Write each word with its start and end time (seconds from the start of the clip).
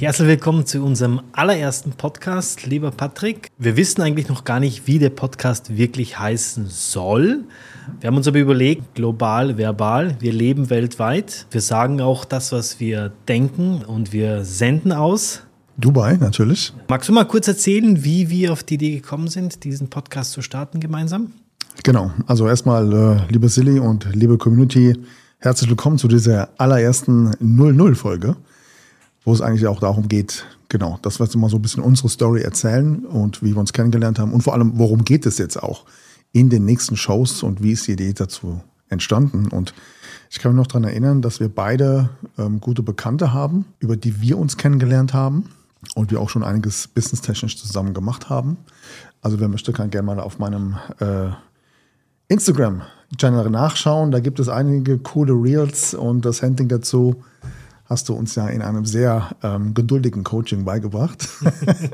Herzlich 0.00 0.28
willkommen 0.28 0.64
zu 0.64 0.84
unserem 0.84 1.22
allerersten 1.32 1.90
Podcast, 1.90 2.64
lieber 2.66 2.92
Patrick. 2.92 3.50
Wir 3.58 3.76
wissen 3.76 4.00
eigentlich 4.00 4.28
noch 4.28 4.44
gar 4.44 4.60
nicht, 4.60 4.86
wie 4.86 5.00
der 5.00 5.10
Podcast 5.10 5.76
wirklich 5.76 6.20
heißen 6.20 6.66
soll. 6.68 7.42
Wir 7.98 8.06
haben 8.06 8.16
uns 8.16 8.28
aber 8.28 8.38
überlegt, 8.38 8.94
global, 8.94 9.58
verbal, 9.58 10.14
wir 10.20 10.32
leben 10.32 10.70
weltweit. 10.70 11.46
Wir 11.50 11.60
sagen 11.60 12.00
auch 12.00 12.24
das, 12.24 12.52
was 12.52 12.78
wir 12.78 13.10
denken 13.26 13.82
und 13.84 14.12
wir 14.12 14.44
senden 14.44 14.92
aus. 14.92 15.42
Dubai, 15.76 16.16
natürlich. 16.16 16.72
Magst 16.86 17.08
du 17.08 17.12
mal 17.12 17.24
kurz 17.24 17.48
erzählen, 17.48 18.04
wie 18.04 18.30
wir 18.30 18.52
auf 18.52 18.62
die 18.62 18.74
Idee 18.74 18.94
gekommen 18.94 19.26
sind, 19.26 19.64
diesen 19.64 19.90
Podcast 19.90 20.30
zu 20.30 20.42
starten 20.42 20.78
gemeinsam? 20.78 21.32
Genau, 21.82 22.12
also 22.28 22.46
erstmal, 22.46 22.92
äh, 22.92 23.32
liebe 23.32 23.48
Silly 23.48 23.80
und 23.80 24.06
liebe 24.14 24.38
Community, 24.38 24.96
herzlich 25.38 25.68
willkommen 25.68 25.98
zu 25.98 26.06
dieser 26.06 26.50
allerersten 26.56 27.32
00-Folge 27.32 28.36
wo 29.28 29.34
es 29.34 29.42
eigentlich 29.42 29.66
auch 29.66 29.78
darum 29.78 30.08
geht, 30.08 30.46
genau, 30.70 30.98
dass 31.02 31.20
wir 31.20 31.26
jetzt 31.26 31.36
mal 31.36 31.50
so 31.50 31.58
ein 31.58 31.62
bisschen 31.62 31.82
unsere 31.82 32.08
Story 32.08 32.40
erzählen 32.40 33.04
und 33.04 33.42
wie 33.42 33.52
wir 33.52 33.58
uns 33.58 33.74
kennengelernt 33.74 34.18
haben 34.18 34.32
und 34.32 34.40
vor 34.40 34.54
allem, 34.54 34.78
worum 34.78 35.04
geht 35.04 35.26
es 35.26 35.36
jetzt 35.36 35.62
auch 35.62 35.84
in 36.32 36.48
den 36.48 36.64
nächsten 36.64 36.96
Shows 36.96 37.42
und 37.42 37.62
wie 37.62 37.72
ist 37.72 37.86
die 37.86 37.92
Idee 37.92 38.14
dazu 38.14 38.62
entstanden. 38.88 39.48
Und 39.48 39.74
ich 40.30 40.38
kann 40.38 40.52
mich 40.52 40.56
noch 40.56 40.66
daran 40.66 40.84
erinnern, 40.84 41.20
dass 41.20 41.40
wir 41.40 41.50
beide 41.50 42.08
ähm, 42.38 42.58
gute 42.58 42.82
Bekannte 42.82 43.34
haben, 43.34 43.66
über 43.80 43.98
die 43.98 44.22
wir 44.22 44.38
uns 44.38 44.56
kennengelernt 44.56 45.12
haben 45.12 45.50
und 45.94 46.10
wir 46.10 46.22
auch 46.22 46.30
schon 46.30 46.42
einiges 46.42 46.88
businesstechnisch 46.88 47.58
zusammen 47.58 47.92
gemacht 47.92 48.30
haben. 48.30 48.56
Also 49.20 49.40
wer 49.40 49.48
möchte, 49.48 49.74
kann 49.74 49.90
gerne 49.90 50.06
mal 50.06 50.20
auf 50.20 50.38
meinem 50.38 50.78
äh, 51.00 51.28
Instagram-Channel 52.28 53.50
nachschauen. 53.50 54.10
Da 54.10 54.20
gibt 54.20 54.40
es 54.40 54.48
einige 54.48 54.96
coole 54.96 55.34
Reels 55.34 55.92
und 55.92 56.24
das 56.24 56.40
Handling 56.40 56.68
dazu 56.68 57.22
hast 57.88 58.08
du 58.08 58.14
uns 58.14 58.34
ja 58.34 58.48
in 58.48 58.60
einem 58.60 58.84
sehr 58.84 59.30
ähm, 59.42 59.72
geduldigen 59.72 60.22
Coaching 60.22 60.64
beigebracht. 60.64 61.28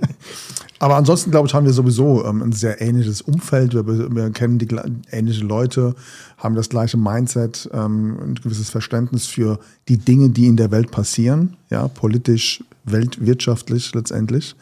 Aber 0.81 0.97
ansonsten, 0.97 1.31
glaube 1.31 1.47
ich, 1.47 1.55
haben 1.55 1.67
wir 1.67 1.73
sowieso 1.73 2.25
ähm, 2.25 2.43
ein 2.43 2.53
sehr 2.53 2.81
ähnliches 2.81 3.23
Umfeld. 3.23 3.75
Wir, 3.75 3.87
wir 3.87 4.31
kennen 4.31 4.59
die 4.59 4.69
ähnliche 5.13 5.45
Leute, 5.45 5.95
haben 6.37 6.57
das 6.57 6.69
gleiche 6.69 6.97
Mindset, 6.97 7.71
ähm, 7.73 8.19
ein 8.21 8.35
gewisses 8.35 8.71
Verständnis 8.71 9.27
für 9.27 9.61
die 9.89 9.99
Dinge, 9.99 10.31
die 10.31 10.47
in 10.47 10.57
der 10.57 10.73
Welt 10.73 10.91
passieren, 10.91 11.57
ja, 11.71 11.87
politisch, 11.87 12.65
weltwirtschaftlich 12.85 13.95
letztendlich. 13.95 14.57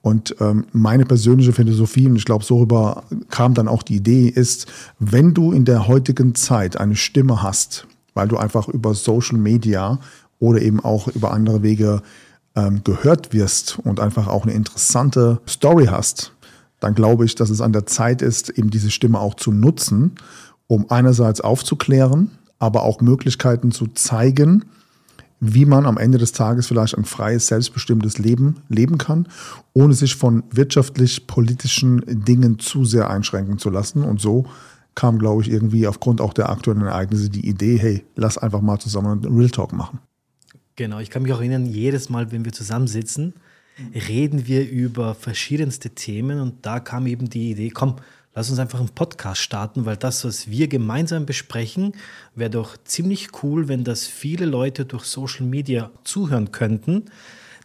Und 0.00 0.34
ähm, 0.40 0.66
meine 0.72 1.04
persönliche 1.04 1.52
Philosophie, 1.52 2.06
und 2.06 2.16
ich 2.16 2.24
glaube, 2.24 2.44
so 2.44 2.58
rüber 2.58 3.04
kam 3.30 3.54
dann 3.54 3.68
auch 3.68 3.82
die 3.82 3.96
Idee, 3.96 4.28
ist, 4.28 4.66
wenn 4.98 5.34
du 5.34 5.52
in 5.52 5.64
der 5.64 5.86
heutigen 5.86 6.34
Zeit 6.34 6.76
eine 6.76 6.96
Stimme 6.96 7.42
hast, 7.42 7.86
weil 8.14 8.28
du 8.28 8.36
einfach 8.36 8.68
über 8.68 8.94
Social 8.94 9.38
Media 9.38 9.98
oder 10.42 10.60
eben 10.60 10.80
auch 10.80 11.06
über 11.06 11.30
andere 11.30 11.62
Wege 11.62 12.02
ähm, 12.56 12.82
gehört 12.82 13.32
wirst 13.32 13.78
und 13.78 14.00
einfach 14.00 14.26
auch 14.26 14.42
eine 14.42 14.52
interessante 14.52 15.40
Story 15.48 15.86
hast, 15.86 16.32
dann 16.80 16.96
glaube 16.96 17.24
ich, 17.24 17.36
dass 17.36 17.48
es 17.48 17.60
an 17.60 17.72
der 17.72 17.86
Zeit 17.86 18.22
ist, 18.22 18.50
eben 18.50 18.68
diese 18.68 18.90
Stimme 18.90 19.20
auch 19.20 19.34
zu 19.34 19.52
nutzen, 19.52 20.16
um 20.66 20.90
einerseits 20.90 21.40
aufzuklären, 21.40 22.32
aber 22.58 22.82
auch 22.82 23.00
Möglichkeiten 23.00 23.70
zu 23.70 23.86
zeigen, 23.86 24.64
wie 25.38 25.64
man 25.64 25.86
am 25.86 25.96
Ende 25.96 26.18
des 26.18 26.32
Tages 26.32 26.66
vielleicht 26.66 26.98
ein 26.98 27.04
freies, 27.04 27.46
selbstbestimmtes 27.46 28.18
Leben 28.18 28.62
leben 28.68 28.98
kann, 28.98 29.28
ohne 29.74 29.94
sich 29.94 30.16
von 30.16 30.42
wirtschaftlich-politischen 30.50 32.24
Dingen 32.24 32.58
zu 32.58 32.84
sehr 32.84 33.10
einschränken 33.10 33.58
zu 33.58 33.70
lassen. 33.70 34.02
Und 34.02 34.20
so 34.20 34.46
kam, 34.96 35.20
glaube 35.20 35.42
ich, 35.42 35.50
irgendwie 35.50 35.86
aufgrund 35.86 36.20
auch 36.20 36.32
der 36.32 36.50
aktuellen 36.50 36.82
Ereignisse 36.82 37.30
die 37.30 37.48
Idee, 37.48 37.78
hey, 37.78 38.04
lass 38.16 38.38
einfach 38.38 38.60
mal 38.60 38.80
zusammen 38.80 39.24
einen 39.24 39.36
Real 39.36 39.50
Talk 39.50 39.72
machen. 39.72 40.00
Genau, 40.76 41.00
ich 41.00 41.10
kann 41.10 41.22
mich 41.22 41.32
auch 41.32 41.38
erinnern, 41.40 41.66
jedes 41.66 42.08
Mal, 42.08 42.32
wenn 42.32 42.44
wir 42.44 42.52
zusammensitzen, 42.52 43.34
reden 44.08 44.46
wir 44.46 44.68
über 44.68 45.14
verschiedenste 45.14 45.90
Themen 45.90 46.40
und 46.40 46.64
da 46.64 46.80
kam 46.80 47.06
eben 47.06 47.28
die 47.28 47.50
Idee, 47.50 47.70
komm, 47.70 47.96
lass 48.34 48.50
uns 48.50 48.58
einfach 48.58 48.80
einen 48.80 48.88
Podcast 48.88 49.40
starten, 49.40 49.84
weil 49.84 49.96
das, 49.96 50.24
was 50.24 50.50
wir 50.50 50.68
gemeinsam 50.68 51.26
besprechen, 51.26 51.92
wäre 52.34 52.50
doch 52.50 52.76
ziemlich 52.84 53.28
cool, 53.42 53.68
wenn 53.68 53.84
das 53.84 54.06
viele 54.06 54.46
Leute 54.46 54.84
durch 54.84 55.04
Social 55.04 55.46
Media 55.46 55.90
zuhören 56.04 56.52
könnten. 56.52 57.04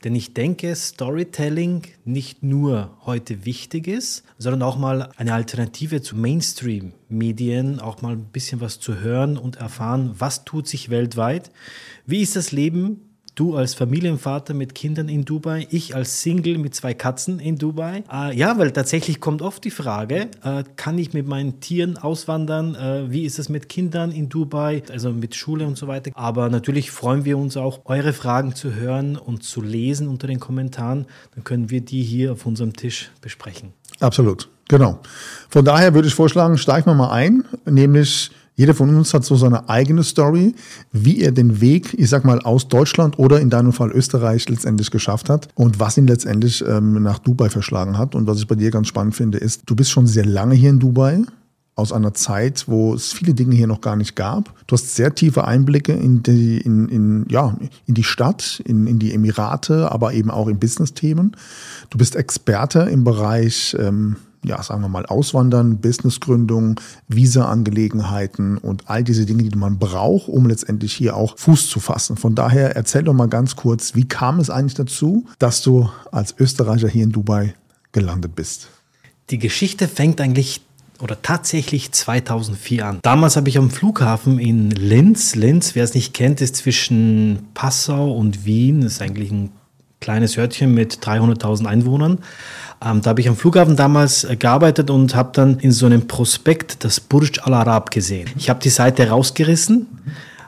Denn 0.04 0.14
ich 0.14 0.36
denke, 0.36 0.76
Storytelling 0.76 1.82
nicht 2.06 2.44
nur 2.44 2.96
heute 3.06 3.46
wichtig 3.46 3.88
ist, 3.88 4.24
sondern 4.38 4.62
auch 4.62 4.78
mal 4.78 5.10
eine 5.18 5.34
Alternative 5.34 6.04
zu 6.04 6.16
Mainstream-Medien, 6.16 7.80
auch 7.80 8.04
mal 8.04 8.14
ein 8.14 8.26
bisschen 8.26 8.62
was 8.62 8.80
zu 8.80 9.00
hören 9.00 9.38
und 9.38 9.56
erfahren, 9.56 10.14
was 10.18 10.46
tut 10.46 10.68
sich 10.68 10.92
weltweit. 10.92 11.50
Wie 12.06 12.22
ist 12.22 12.36
das 12.36 12.52
Leben 12.52 13.07
Du 13.38 13.56
als 13.56 13.76
Familienvater 13.76 14.56
mit 14.56 14.74
Kindern 14.74 15.10
in 15.10 15.24
Dubai, 15.24 15.68
ich 15.70 15.96
als 15.96 16.24
Single 16.24 16.58
mit 16.58 16.74
zwei 16.74 16.96
Katzen 16.96 17.40
in 17.40 17.60
Dubai. 17.60 18.04
Äh, 18.12 18.36
ja, 18.36 18.58
weil 18.58 18.72
tatsächlich 18.72 19.20
kommt 19.20 19.44
oft 19.44 19.64
die 19.64 19.70
Frage, 19.70 20.30
äh, 20.44 20.64
kann 20.76 20.98
ich 20.98 21.14
mit 21.14 21.28
meinen 21.28 21.60
Tieren 21.60 21.98
auswandern? 21.98 22.74
Äh, 22.74 23.12
wie 23.12 23.26
ist 23.26 23.38
es 23.38 23.48
mit 23.48 23.70
Kindern 23.70 24.12
in 24.12 24.28
Dubai? 24.28 24.82
Also 24.92 25.12
mit 25.12 25.36
Schule 25.36 25.68
und 25.68 25.78
so 25.78 25.88
weiter. 25.88 26.10
Aber 26.16 26.50
natürlich 26.50 26.90
freuen 26.90 27.26
wir 27.26 27.38
uns 27.38 27.58
auch, 27.58 27.82
eure 27.86 28.12
Fragen 28.12 28.56
zu 28.56 28.74
hören 28.74 29.16
und 29.18 29.44
zu 29.44 29.62
lesen 29.62 30.08
unter 30.08 30.26
den 30.26 30.40
Kommentaren. 30.40 31.06
Dann 31.36 31.44
können 31.44 31.70
wir 31.70 31.82
die 31.82 32.02
hier 32.02 32.32
auf 32.32 32.48
unserem 32.48 32.74
Tisch 32.74 33.12
besprechen. 33.22 33.72
Absolut, 34.00 34.50
genau. 34.68 35.00
Von 35.48 35.64
daher 35.64 35.94
würde 35.94 36.08
ich 36.08 36.16
vorschlagen, 36.16 36.58
steigen 36.58 36.88
wir 36.90 36.96
mal 36.96 37.12
ein, 37.12 37.44
nämlich 37.66 38.32
jeder 38.58 38.74
von 38.74 38.94
uns 38.94 39.14
hat 39.14 39.24
so 39.24 39.36
seine 39.36 39.70
eigene 39.70 40.04
Story, 40.04 40.56
wie 40.92 41.22
er 41.22 41.32
den 41.32 41.62
Weg, 41.62 41.94
ich 41.94 42.10
sag 42.10 42.26
mal, 42.26 42.40
aus 42.42 42.68
Deutschland 42.68 43.20
oder 43.20 43.40
in 43.40 43.52
deinem 43.52 43.72
Fall 43.72 43.92
Österreich 43.92 44.50
letztendlich 44.50 44.90
geschafft 44.90 45.30
hat 45.30 45.48
und 45.54 45.80
was 45.80 45.96
ihn 45.96 46.08
letztendlich 46.08 46.66
ähm, 46.68 47.04
nach 47.04 47.20
Dubai 47.20 47.50
verschlagen 47.50 48.00
hat. 48.00 48.16
Und 48.16 48.26
was 48.26 48.40
ich 48.40 48.48
bei 48.48 48.56
dir 48.56 48.72
ganz 48.72 48.88
spannend 48.88 49.16
finde, 49.16 49.38
ist, 49.38 49.62
du 49.68 49.76
bist 49.76 49.92
schon 49.92 50.08
sehr 50.08 50.26
lange 50.26 50.56
hier 50.56 50.72
in 50.72 50.80
Dubai 50.80 51.22
aus 51.76 51.94
einer 51.94 52.16
Zeit, 52.16 52.64
wo 52.68 52.96
es 52.96 53.14
viele 53.14 53.36
Dinge 53.36 53.56
hier 53.56 53.68
noch 53.68 53.82
gar 53.82 53.96
nicht 53.96 54.16
gab. 54.16 54.52
Du 54.66 54.74
hast 54.74 54.96
sehr 54.96 55.14
tiefe 55.14 55.46
Einblicke 55.46 55.94
in 55.94 56.24
die, 56.24 56.58
in, 56.58 56.90
in, 56.90 57.26
ja, 57.30 57.56
in 57.86 57.94
die 57.94 58.04
Stadt, 58.04 58.60
in, 58.66 58.88
in 58.88 58.98
die 58.98 59.14
Emirate, 59.14 59.92
aber 59.92 60.14
eben 60.14 60.32
auch 60.32 60.48
in 60.48 60.58
Business-Themen. 60.58 61.38
Du 61.92 62.00
bist 62.00 62.16
Experte 62.16 62.80
im 62.80 63.04
Bereich 63.04 63.78
ähm, 63.80 64.16
ja, 64.48 64.62
sagen 64.64 64.82
wir 64.82 64.90
mal, 64.90 65.06
Auswandern, 65.06 65.78
Businessgründung, 65.78 66.80
Visa-Angelegenheiten 67.08 68.58
und 68.58 68.90
all 68.90 69.04
diese 69.04 69.26
Dinge, 69.26 69.44
die 69.44 69.58
man 69.58 69.78
braucht, 69.78 70.30
um 70.30 70.48
letztendlich 70.48 70.94
hier 70.94 71.16
auch 71.16 71.38
Fuß 71.38 71.70
zu 71.70 71.80
fassen. 71.80 72.18
Von 72.18 72.36
daher 72.36 72.76
erzähl 72.76 73.04
doch 73.04 73.14
mal 73.14 73.28
ganz 73.28 73.56
kurz, 73.56 73.96
wie 73.96 74.08
kam 74.08 74.40
es 74.40 74.50
eigentlich 74.50 74.76
dazu, 74.76 75.26
dass 75.40 75.62
du 75.62 75.90
als 76.12 76.36
Österreicher 76.40 76.88
hier 76.88 77.04
in 77.04 77.12
Dubai 77.12 77.54
gelandet 77.92 78.36
bist? 78.36 78.70
Die 79.30 79.40
Geschichte 79.40 79.88
fängt 79.88 80.22
eigentlich 80.22 80.62
oder 81.00 81.22
tatsächlich 81.22 81.92
2004 81.92 82.86
an. 82.86 83.00
Damals 83.02 83.36
habe 83.36 83.50
ich 83.50 83.58
am 83.58 83.70
Flughafen 83.70 84.40
in 84.40 84.72
Linz, 84.72 85.36
Linz, 85.36 85.76
wer 85.76 85.84
es 85.84 85.94
nicht 85.94 86.14
kennt, 86.14 86.42
ist 86.42 86.56
zwischen 86.56 87.48
Passau 87.54 88.14
und 88.14 88.46
Wien, 88.46 88.82
ist 88.82 89.02
eigentlich 89.02 89.32
ein 89.32 89.52
kleines 90.00 90.38
Örtchen 90.38 90.74
mit 90.74 91.00
300.000 91.00 91.66
Einwohnern. 91.66 92.20
Ähm, 92.84 93.02
da 93.02 93.10
habe 93.10 93.22
ich 93.22 93.28
am 93.28 93.36
Flughafen 93.36 93.76
damals 93.76 94.24
äh, 94.24 94.36
gearbeitet 94.36 94.90
und 94.90 95.16
habe 95.16 95.32
dann 95.34 95.60
in 95.60 95.72
so 95.72 95.86
einem 95.86 96.08
Prospekt 96.08 96.84
das 96.84 97.00
Burj 97.00 97.40
Al 97.42 97.54
Arab 97.54 97.92
gesehen. 97.92 98.30
Ich 98.38 98.50
habe 98.50 98.60
die 98.60 98.70
Seite 98.70 99.10
rausgerissen, 99.10 99.88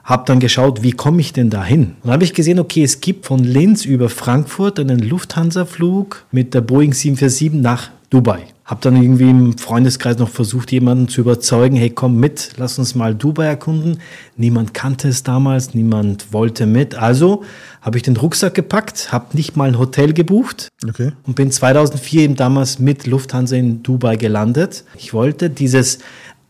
habe 0.03 0.23
dann 0.25 0.39
geschaut, 0.39 0.83
wie 0.83 0.91
komme 0.91 1.21
ich 1.21 1.33
denn 1.33 1.49
da 1.49 1.63
hin? 1.63 1.95
Und 2.01 2.05
dann 2.05 2.13
habe 2.13 2.23
ich 2.23 2.33
gesehen, 2.33 2.59
okay, 2.59 2.83
es 2.83 3.01
gibt 3.01 3.25
von 3.25 3.43
Linz 3.43 3.85
über 3.85 4.09
Frankfurt 4.09 4.79
einen 4.79 4.99
Lufthansa-Flug 4.99 6.25
mit 6.31 6.53
der 6.53 6.61
Boeing 6.61 6.93
747 6.93 7.61
nach 7.61 7.89
Dubai. 8.09 8.47
Hab 8.65 8.81
dann 8.81 9.01
irgendwie 9.01 9.29
im 9.29 9.57
Freundeskreis 9.57 10.17
noch 10.17 10.29
versucht, 10.29 10.71
jemanden 10.71 11.07
zu 11.07 11.21
überzeugen, 11.21 11.75
hey, 11.75 11.89
komm 11.89 12.19
mit, 12.19 12.51
lass 12.57 12.79
uns 12.79 12.95
mal 12.95 13.15
Dubai 13.15 13.45
erkunden. 13.45 13.99
Niemand 14.35 14.73
kannte 14.73 15.07
es 15.07 15.23
damals, 15.23 15.73
niemand 15.73 16.33
wollte 16.33 16.65
mit. 16.65 16.95
Also 16.95 17.43
habe 17.81 17.97
ich 17.97 18.03
den 18.03 18.17
Rucksack 18.17 18.53
gepackt, 18.55 19.11
habe 19.11 19.35
nicht 19.37 19.55
mal 19.55 19.69
ein 19.69 19.79
Hotel 19.79 20.13
gebucht 20.13 20.69
okay. 20.88 21.11
und 21.25 21.35
bin 21.35 21.51
2004 21.51 22.21
eben 22.21 22.35
damals 22.35 22.79
mit 22.79 23.07
Lufthansa 23.07 23.56
in 23.56 23.83
Dubai 23.83 24.15
gelandet. 24.15 24.83
Ich 24.97 25.13
wollte 25.13 25.50
dieses 25.50 26.00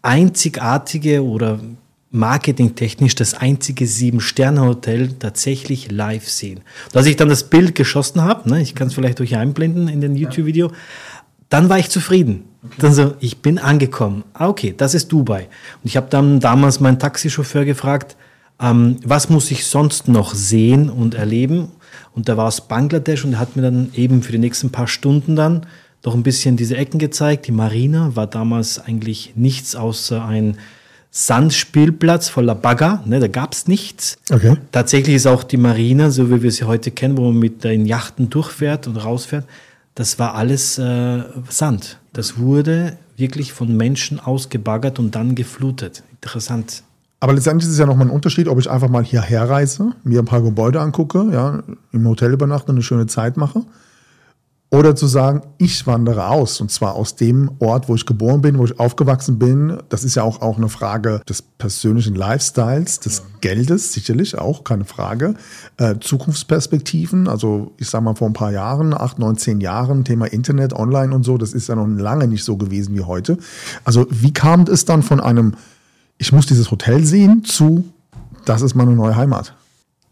einzigartige 0.01 1.23
oder 1.23 1.59
marketingtechnisch 2.11 3.13
das 3.15 3.35
einzige 3.35 3.85
Sieben-Sterne-Hotel 3.85 5.09
tatsächlich 5.19 5.91
live 5.91 6.27
sehen. 6.27 6.61
Als 6.93 7.05
ich 7.05 7.15
dann 7.17 7.29
das 7.29 7.49
Bild 7.49 7.75
geschossen 7.75 8.23
habe, 8.23 8.49
ne, 8.49 8.61
ich 8.61 8.73
kann 8.73 8.87
es 8.87 8.95
vielleicht 8.95 9.21
euch 9.21 9.35
einblenden 9.35 9.87
in 9.87 10.01
den 10.01 10.15
YouTube-Video, 10.15 10.71
dann 11.49 11.69
war 11.69 11.79
ich 11.79 11.89
zufrieden. 11.89 12.45
Okay. 12.63 12.75
Dann 12.79 12.93
so, 12.93 13.13
ich 13.19 13.41
bin 13.41 13.57
angekommen. 13.57 14.23
Ah, 14.33 14.47
okay, 14.47 14.73
das 14.75 14.93
ist 14.93 15.11
Dubai. 15.11 15.47
Und 15.81 15.85
ich 15.85 15.97
habe 15.97 16.07
dann 16.09 16.39
damals 16.39 16.79
meinen 16.79 16.99
Taxichauffeur 16.99 17.65
gefragt, 17.65 18.15
ähm, 18.61 18.97
was 19.03 19.29
muss 19.29 19.49
ich 19.51 19.65
sonst 19.65 20.07
noch 20.07 20.33
sehen 20.33 20.89
und 20.89 21.15
erleben? 21.15 21.69
Und 22.13 22.27
da 22.27 22.37
war 22.37 22.47
es 22.47 22.61
Bangladesch 22.61 23.23
und 23.23 23.33
er 23.33 23.39
hat 23.39 23.55
mir 23.55 23.61
dann 23.61 23.91
eben 23.95 24.21
für 24.23 24.31
die 24.31 24.37
nächsten 24.39 24.71
paar 24.71 24.87
Stunden 24.87 25.35
dann 25.35 25.65
doch 26.01 26.13
ein 26.13 26.23
bisschen 26.23 26.57
diese 26.57 26.75
Ecken 26.77 26.99
gezeigt. 26.99 27.47
Die 27.47 27.51
Marina 27.51 28.15
war 28.15 28.27
damals 28.27 28.79
eigentlich 28.79 29.33
nichts 29.35 29.75
außer 29.75 30.23
ein 30.25 30.57
Sandspielplatz 31.11 32.29
voller 32.29 32.53
Bagger, 32.53 33.01
ne, 33.05 33.19
da 33.19 33.27
gab 33.27 33.53
es 33.53 33.67
nichts. 33.67 34.17
Okay. 34.31 34.57
Tatsächlich 34.71 35.15
ist 35.15 35.25
auch 35.25 35.43
die 35.43 35.57
Marina, 35.57 36.11
so 36.11 36.29
wie 36.29 36.43
wir 36.43 36.51
sie 36.51 36.65
heute 36.65 36.91
kennen, 36.91 37.17
wo 37.17 37.23
man 37.23 37.39
mit 37.39 37.63
den 37.63 37.87
Yachten 37.87 38.29
durchfährt 38.29 38.85
und 38.85 38.95
rausfährt, 38.97 39.45
das 39.99 40.17
war 40.17 40.35
alles 40.35 40.77
äh, 40.77 41.23
Sand. 41.49 41.99
Das 42.13 42.37
wurde 42.37 42.97
wirklich 43.17 43.51
von 43.51 43.75
Menschen 43.75 44.17
ausgebaggert 44.17 44.97
und 44.97 45.13
dann 45.13 45.35
geflutet. 45.35 46.03
Interessant. 46.11 46.83
Aber 47.19 47.33
letztendlich 47.33 47.67
ist 47.67 47.73
es 47.73 47.79
ja 47.79 47.85
nochmal 47.85 48.07
ein 48.07 48.13
Unterschied, 48.13 48.47
ob 48.47 48.59
ich 48.59 48.69
einfach 48.69 48.87
mal 48.87 49.03
hierher 49.03 49.49
reise, 49.49 49.91
mir 50.05 50.19
ein 50.19 50.25
paar 50.25 50.41
Gebäude 50.41 50.79
angucke, 50.79 51.27
ja, 51.33 51.63
im 51.91 52.07
Hotel 52.07 52.31
übernachte 52.31 52.71
eine 52.71 52.81
schöne 52.81 53.07
Zeit 53.07 53.35
mache. 53.35 53.63
Oder 54.71 54.95
zu 54.95 55.07
sagen, 55.07 55.41
ich 55.57 55.87
wandere 55.87 56.27
aus. 56.27 56.61
Und 56.61 56.69
zwar 56.69 56.93
aus 56.93 57.15
dem 57.15 57.49
Ort, 57.57 57.89
wo 57.89 57.95
ich 57.95 58.05
geboren 58.05 58.41
bin, 58.41 58.59
wo 58.59 58.65
ich 58.65 58.79
aufgewachsen 58.79 59.39
bin. 59.39 59.79
Das 59.89 60.03
ist 60.03 60.13
ja 60.13 60.21
auch, 60.21 60.41
auch 60.41 60.57
eine 60.57 60.69
Frage 60.69 61.21
des 61.27 61.41
persönlichen 61.41 62.13
Lifestyles, 62.13 62.99
des 62.99 63.17
ja. 63.17 63.23
Geldes, 63.41 63.93
sicherlich 63.93 64.37
auch, 64.37 64.63
keine 64.63 64.85
Frage. 64.85 65.33
Äh, 65.77 65.95
Zukunftsperspektiven, 65.99 67.27
also 67.27 67.71
ich 67.77 67.89
sage 67.89 68.03
mal 68.03 68.13
vor 68.13 68.29
ein 68.29 68.33
paar 68.33 68.51
Jahren, 68.51 68.93
acht, 68.93 69.17
neun, 69.17 69.37
zehn 69.37 69.59
Jahren, 69.59 70.03
Thema 70.03 70.27
Internet, 70.27 70.73
Online 70.73 71.15
und 71.15 71.23
so, 71.23 71.39
das 71.39 71.53
ist 71.53 71.67
ja 71.67 71.75
noch 71.75 71.87
lange 71.87 72.27
nicht 72.27 72.43
so 72.43 72.55
gewesen 72.55 72.95
wie 72.95 73.01
heute. 73.01 73.39
Also 73.85 74.05
wie 74.11 74.33
kam 74.33 74.61
es 74.63 74.85
dann 74.85 75.01
von 75.01 75.19
einem, 75.19 75.55
ich 76.19 76.31
muss 76.31 76.45
dieses 76.45 76.69
Hotel 76.69 77.03
sehen, 77.05 77.43
zu, 77.43 77.85
das 78.45 78.61
ist 78.61 78.75
meine 78.75 78.91
neue 78.91 79.15
Heimat? 79.15 79.55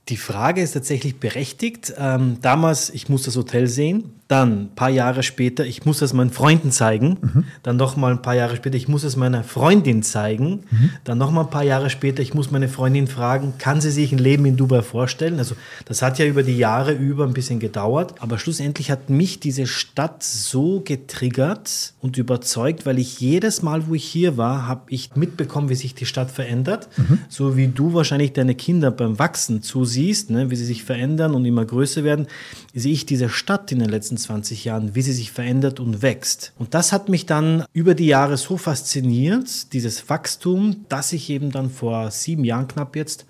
Die 0.10 0.18
Frage 0.18 0.62
ist 0.62 0.72
tatsächlich 0.72 1.20
berechtigt. 1.20 1.94
Ähm, 1.98 2.38
damals, 2.42 2.90
ich 2.90 3.10
muss 3.10 3.24
das 3.24 3.36
Hotel 3.36 3.68
sehen. 3.68 4.14
Dann, 4.30 4.64
ein 4.64 4.76
paar 4.76 4.90
Jahre 4.90 5.24
später, 5.24 5.66
ich 5.66 5.86
muss 5.86 6.00
das 6.00 6.12
meinen 6.12 6.32
Freunden 6.32 6.72
zeigen. 6.72 7.18
Mhm. 7.22 7.44
Dann 7.64 7.78
noch 7.78 7.96
mal 7.96 8.12
ein 8.12 8.22
paar 8.22 8.36
Jahre 8.36 8.58
später, 8.58 8.76
ich 8.76 8.90
muss 8.90 9.04
es 9.04 9.16
meiner 9.16 9.44
Freundin 9.44 10.04
zeigen. 10.04 10.64
Mhm. 10.70 10.90
Dann 11.06 11.18
noch 11.18 11.32
mal 11.32 11.42
ein 11.42 11.50
paar 11.50 11.64
Jahre 11.64 11.90
später, 11.90 12.22
ich 12.22 12.34
muss 12.34 12.52
meine 12.52 12.68
Freundin 12.68 13.08
fragen, 13.08 13.54
kann 13.58 13.80
sie 13.80 13.92
sich 13.92 14.12
ein 14.12 14.18
Leben 14.18 14.46
in 14.46 14.58
Dubai 14.58 14.82
vorstellen? 14.82 15.40
Also 15.40 15.56
das 15.86 16.02
hat 16.02 16.20
ja 16.20 16.26
über 16.26 16.44
die 16.44 16.58
Jahre 16.58 16.92
über 16.92 17.24
ein 17.24 17.34
bisschen 17.34 17.60
gedauert. 17.60 18.16
Aber 18.20 18.38
schlussendlich 18.38 18.92
hat 18.92 19.10
mich 19.10 19.40
diese 19.40 19.66
Stadt 19.66 20.24
so 20.24 20.82
getriggert 20.82 21.94
und 22.02 22.18
überzeugt, 22.18 22.86
weil 22.86 23.00
ich 23.00 23.22
jedes 23.22 23.62
Mal, 23.62 23.88
wo 23.88 23.96
ich 23.96 24.04
hier 24.04 24.36
war, 24.36 24.68
habe 24.68 24.84
ich 24.90 25.16
mitbekommen, 25.16 25.70
wie 25.70 25.76
sich 25.76 25.96
die 25.96 26.06
Stadt 26.06 26.32
verändert. 26.32 26.90
Mhm. 26.98 27.20
So 27.30 27.56
wie 27.56 27.68
du 27.68 27.94
wahrscheinlich 27.94 28.34
deine 28.34 28.56
Kinder 28.56 28.92
beim 28.92 29.20
Wachsen 29.20 29.62
zusiehst, 29.62 29.97
ne, 30.30 30.50
wie 30.50 30.56
sie 30.56 30.66
sich 30.66 30.84
verändern 30.84 31.36
und 31.36 31.46
immer 31.46 31.66
größer 31.66 32.04
werden, 32.04 32.28
sehe 32.74 32.94
ich 32.94 33.06
diese 33.06 33.30
Stadt 33.30 33.72
in 33.72 33.80
den 33.80 33.90
letzten 33.90 34.08
letzten 34.08 34.18
20 34.18 34.66
Jahren, 34.66 34.96
wie 34.96 35.02
sie 35.02 35.12
sich 35.12 35.32
verändert 35.32 35.80
und 35.80 36.02
wächst. 36.02 36.54
Und 36.58 36.74
das 36.74 36.92
hat 36.92 37.10
mich 37.10 37.26
dann 37.26 37.66
über 37.74 37.94
die 37.94 38.06
Jahre 38.06 38.38
so 38.38 38.58
fasziniert, 38.58 39.74
dieses 39.74 40.10
Wachstum, 40.10 40.86
dass 40.88 41.14
ich 41.14 41.30
eben 41.30 41.52
dann 41.52 41.70
vor 41.70 42.12
sieben 42.12 42.44
Jahren 42.44 42.68
knapp 42.68 42.96
jetzt 42.96 43.26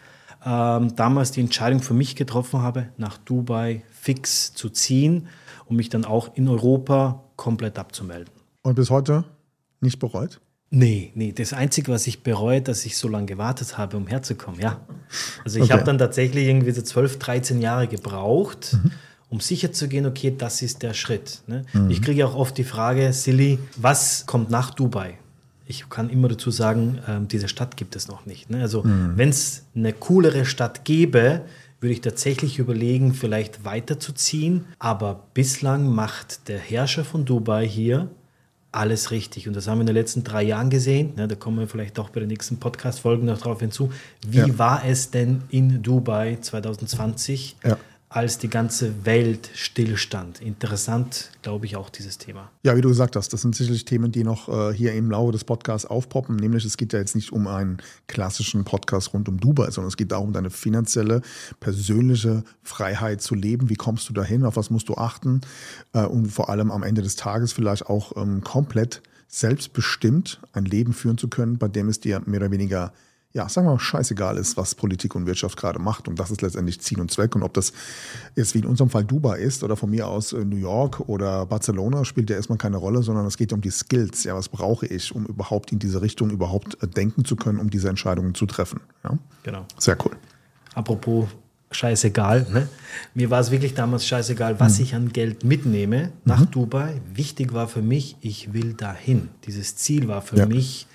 ähm, 0.46 0.96
damals 0.96 1.32
die 1.32 1.42
Entscheidung 1.42 1.82
für 1.82 1.94
mich 1.94 2.16
getroffen 2.16 2.62
habe, 2.62 2.90
nach 2.98 3.18
Dubai 3.18 3.84
fix 3.90 4.54
zu 4.54 4.70
ziehen 4.70 5.28
und 5.66 5.78
mich 5.78 5.90
dann 5.90 6.06
auch 6.06 6.36
in 6.36 6.48
Europa 6.48 7.24
komplett 7.36 7.80
abzumelden. 7.80 8.34
Und 8.62 8.76
bis 8.76 8.90
heute 8.90 9.24
nicht 9.82 10.00
bereut? 10.00 10.40
Nee, 10.70 11.12
nee, 11.16 11.32
das 11.32 11.54
Einzige, 11.54 11.92
was 11.92 12.08
ich 12.08 12.24
bereue, 12.24 12.62
dass 12.62 12.86
ich 12.86 12.98
so 12.98 13.08
lange 13.08 13.26
gewartet 13.26 13.78
habe, 13.78 13.96
um 13.96 14.08
herzukommen, 14.08 14.60
ja. 14.60 14.82
Also 15.46 15.60
ich 15.60 15.66
okay. 15.66 15.74
habe 15.74 15.84
dann 15.84 15.98
tatsächlich 15.98 16.46
irgendwie 16.46 16.72
so 16.72 16.82
12, 16.82 17.20
13 17.20 17.62
Jahre 17.62 17.88
gebraucht, 17.88 18.74
mhm 18.74 18.92
um 19.30 19.40
sicher 19.40 19.72
zu 19.72 19.88
gehen, 19.88 20.06
okay, 20.06 20.34
das 20.36 20.62
ist 20.62 20.84
der 20.84 20.94
Schritt. 20.94 21.42
Ne? 21.48 21.66
Mhm. 21.74 21.92
Ich 21.92 22.02
kriege 22.02 22.26
auch 22.26 22.36
oft 22.36 22.58
die 22.58 22.64
Frage, 22.64 23.12
Silly, 23.14 23.60
was 23.76 24.26
kommt 24.26 24.50
nach 24.50 24.72
Dubai? 24.72 25.16
Ich 25.66 25.90
kann 25.90 26.10
immer 26.10 26.30
dazu 26.30 26.50
sagen, 26.50 27.00
ähm, 27.08 27.28
diese 27.28 27.50
Stadt 27.50 27.76
gibt 27.76 27.96
es 27.98 28.08
noch 28.08 28.26
nicht. 28.26 28.50
Ne? 28.50 28.62
Also 28.62 28.84
mhm. 28.84 29.14
wenn 29.16 29.30
es 29.30 29.66
eine 29.76 29.92
coolere 29.92 30.46
Stadt 30.46 30.86
gäbe, 30.86 31.42
würde 31.82 31.94
ich 31.94 32.02
tatsächlich 32.02 32.58
überlegen, 32.58 33.14
vielleicht 33.14 33.66
weiterzuziehen. 33.66 34.66
Aber 34.80 35.26
bislang 35.34 35.94
macht 35.94 36.48
der 36.48 36.58
Herrscher 36.58 37.04
von 37.04 37.26
Dubai 37.26 37.68
hier 37.68 38.10
alles 38.78 39.12
richtig. 39.12 39.48
Und 39.48 39.56
das 39.56 39.68
haben 39.68 39.80
wir 39.80 39.82
in 39.82 39.88
den 39.88 39.96
letzten 39.96 40.24
drei 40.24 40.44
Jahren 40.44 40.70
gesehen. 40.70 41.14
Ne, 41.16 41.28
da 41.28 41.36
kommen 41.36 41.60
wir 41.60 41.68
vielleicht 41.68 42.00
auch 42.00 42.10
bei 42.10 42.20
den 42.20 42.30
nächsten 42.30 42.58
Podcast-Folgen 42.58 43.26
noch 43.26 43.40
drauf 43.40 43.60
hinzu. 43.60 43.92
Wie 44.26 44.38
ja. 44.38 44.58
war 44.58 44.86
es 44.86 45.12
denn 45.12 45.44
in 45.50 45.82
Dubai 45.84 46.38
2020? 46.40 47.58
Ja 47.64 47.78
als 48.10 48.38
die 48.38 48.50
ganze 48.50 49.06
Welt 49.06 49.50
stillstand. 49.54 50.42
Interessant, 50.42 51.30
glaube 51.42 51.66
ich, 51.66 51.76
auch 51.76 51.90
dieses 51.90 52.18
Thema. 52.18 52.50
Ja, 52.64 52.78
wie 52.78 52.82
du 52.82 52.88
gesagt 52.88 53.18
hast, 53.18 53.34
das 53.34 53.42
sind 53.42 53.54
sicherlich 53.54 53.84
Themen, 53.84 54.14
die 54.14 54.24
noch 54.24 54.48
äh, 54.48 54.74
hier 54.74 54.94
im 54.94 55.12
Laufe 55.12 55.34
des 55.34 55.44
Podcasts 55.44 55.86
aufpoppen. 55.86 56.38
Nämlich, 56.38 56.64
es 56.64 56.78
geht 56.78 56.94
ja 56.94 57.00
jetzt 57.00 57.16
nicht 57.16 57.34
um 57.34 57.48
einen 57.48 57.80
klassischen 58.08 58.64
Podcast 58.64 59.14
rund 59.14 59.28
um 59.28 59.40
Dubai, 59.40 59.72
sondern 59.72 59.90
es 59.90 59.98
geht 59.98 60.14
darum, 60.14 60.32
deine 60.32 60.50
finanzielle, 60.50 61.22
persönliche 61.60 62.44
Freiheit 62.64 63.22
zu 63.22 63.36
leben. 63.36 63.70
Wie 63.70 63.76
kommst 63.76 64.08
du 64.08 64.14
dahin? 64.14 64.46
Auf 64.46 64.56
was 64.56 64.70
musst 64.70 64.88
du 64.88 64.96
achten? 64.96 65.42
Äh, 65.92 66.06
und 66.06 66.28
vor 66.28 66.50
allem 66.50 66.72
am 66.72 66.84
Ende 66.84 67.02
des 67.02 67.18
Tages 67.18 67.52
vielleicht 67.52 67.88
auch 67.88 68.16
ähm, 68.16 68.42
komplett 68.42 69.02
selbstbestimmt 69.28 70.40
ein 70.54 70.64
Leben 70.64 70.94
führen 70.94 71.18
zu 71.18 71.28
können, 71.28 71.58
bei 71.58 71.68
dem 71.68 71.90
es 71.90 72.00
dir 72.00 72.22
mehr 72.26 72.40
oder 72.40 72.52
weniger 72.52 72.94
ja, 73.38 73.48
sagen 73.48 73.68
wir 73.68 73.74
mal, 73.74 73.80
scheißegal 73.80 74.36
ist, 74.38 74.58
was 74.58 74.74
Politik 74.74 75.14
und 75.14 75.28
Wirtschaft 75.28 75.58
gerade 75.58 75.78
macht. 75.78 76.08
Und 76.08 76.18
das 76.18 76.32
ist 76.32 76.42
letztendlich 76.42 76.82
Ziel 76.82 77.00
und 77.00 77.12
Zweck. 77.12 77.36
Und 77.36 77.44
ob 77.44 77.54
das 77.54 77.72
jetzt 78.36 78.56
wie 78.56 78.60
in 78.60 78.66
unserem 78.66 78.90
Fall 78.90 79.06
Dubai 79.06 79.38
ist 79.38 79.64
oder 79.64 79.78
von 79.78 79.92
mir 79.92 80.08
aus 80.08 80.34
äh, 80.34 80.44
New 80.44 80.58
York 80.58 81.02
oder 81.02 81.46
Barcelona, 81.46 82.04
spielt 82.04 82.32
ja 82.32 82.36
erstmal 82.36 82.58
keine 82.58 82.78
Rolle, 82.78 83.04
sondern 83.04 83.28
es 83.28 83.38
geht 83.38 83.54
um 83.54 83.62
die 83.62 83.70
Skills. 83.70 84.24
Ja, 84.24 84.36
was 84.36 84.50
brauche 84.50 84.88
ich, 84.88 85.14
um 85.14 85.28
überhaupt 85.28 85.72
in 85.72 85.78
diese 85.78 86.02
Richtung 86.02 86.32
überhaupt 86.32 86.82
äh, 86.82 86.88
denken 86.88 87.26
zu 87.26 87.36
können, 87.36 87.60
um 87.60 87.70
diese 87.70 87.90
Entscheidungen 87.90 88.34
zu 88.34 88.48
treffen. 88.48 88.82
Ja? 89.04 89.20
Genau. 89.44 89.66
Sehr 89.78 89.98
cool. 90.04 90.18
Apropos 90.74 91.28
scheißegal. 91.70 92.48
Ne? 92.52 92.68
Mir 93.14 93.30
war 93.30 93.40
es 93.40 93.52
wirklich 93.52 93.76
damals 93.76 94.08
scheißegal, 94.08 94.60
was 94.60 94.80
mhm. 94.80 94.84
ich 94.84 94.96
an 94.96 95.14
Geld 95.14 95.44
mitnehme 95.44 96.12
nach 96.26 96.40
mhm. 96.40 96.52
Dubai. 96.52 97.02
Wichtig 97.14 97.54
war 97.54 97.68
für 97.68 97.84
mich, 97.84 98.16
ich 98.22 98.54
will 98.54 98.74
dahin. 98.74 99.30
Dieses 99.46 99.76
Ziel 99.76 100.08
war 100.08 100.24
für 100.24 100.38
ja. 100.38 100.48
mich, 100.48 100.88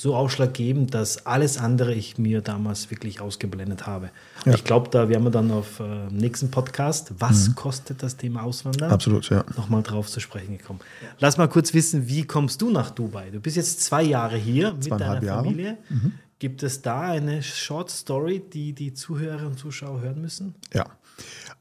so 0.00 0.16
ausschlaggebend, 0.16 0.94
dass 0.94 1.26
alles 1.26 1.58
andere 1.58 1.92
ich 1.92 2.16
mir 2.16 2.40
damals 2.40 2.90
wirklich 2.90 3.20
ausgeblendet 3.20 3.86
habe. 3.86 4.10
Ja. 4.46 4.54
Ich 4.54 4.64
glaube, 4.64 4.88
da 4.88 5.10
werden 5.10 5.24
wir 5.24 5.30
dann 5.30 5.50
auf 5.50 5.78
äh, 5.78 6.06
nächsten 6.10 6.50
Podcast, 6.50 7.12
was 7.18 7.48
mhm. 7.48 7.54
kostet 7.54 8.02
das 8.02 8.16
Thema 8.16 8.42
Auswandern? 8.42 8.90
Absolut, 8.90 9.28
ja. 9.28 9.44
Nochmal 9.58 9.82
drauf 9.82 10.08
zu 10.08 10.20
sprechen 10.20 10.56
gekommen. 10.56 10.80
Lass 11.18 11.36
mal 11.36 11.48
kurz 11.48 11.74
wissen, 11.74 12.08
wie 12.08 12.24
kommst 12.24 12.62
du 12.62 12.70
nach 12.70 12.90
Dubai? 12.90 13.30
Du 13.30 13.40
bist 13.40 13.56
jetzt 13.56 13.82
zwei 13.82 14.02
Jahre 14.02 14.38
hier 14.38 14.72
mit 14.72 14.90
deiner 14.90 15.22
Jahre. 15.22 15.44
Familie. 15.44 15.76
Mhm. 15.90 16.12
Gibt 16.38 16.62
es 16.62 16.80
da 16.80 17.02
eine 17.02 17.42
Short 17.42 17.90
Story, 17.90 18.42
die 18.50 18.72
die 18.72 18.94
Zuhörer 18.94 19.46
und 19.46 19.58
Zuschauer 19.58 20.00
hören 20.00 20.22
müssen? 20.22 20.54
Ja, 20.72 20.86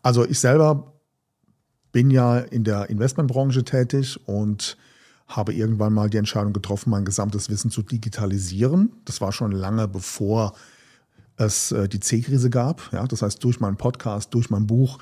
also 0.01 0.25
ich 0.25 0.39
selber 0.39 0.93
bin 1.91 2.09
ja 2.09 2.37
in 2.37 2.63
der 2.63 2.89
Investmentbranche 2.89 3.65
tätig 3.65 4.17
und 4.25 4.77
habe 5.29 5.53
irgendwann 5.53 5.93
mal 5.93 6.09
die 6.09 6.17
Entscheidung 6.17 6.53
getroffen, 6.53 6.89
mein 6.89 7.05
gesamtes 7.05 7.49
Wissen 7.49 7.71
zu 7.71 7.83
digitalisieren. 7.83 8.91
Das 9.05 9.21
war 9.21 9.31
schon 9.31 9.51
lange 9.51 9.87
bevor 9.87 10.53
es 11.39 11.71
äh, 11.71 11.87
die 11.87 11.99
C-Krise 11.99 12.49
gab. 12.49 12.91
Ja, 12.91 13.07
das 13.07 13.21
heißt, 13.21 13.43
durch 13.43 13.59
meinen 13.59 13.77
Podcast, 13.77 14.33
durch 14.33 14.49
mein 14.49 14.67
Buch 14.67 14.99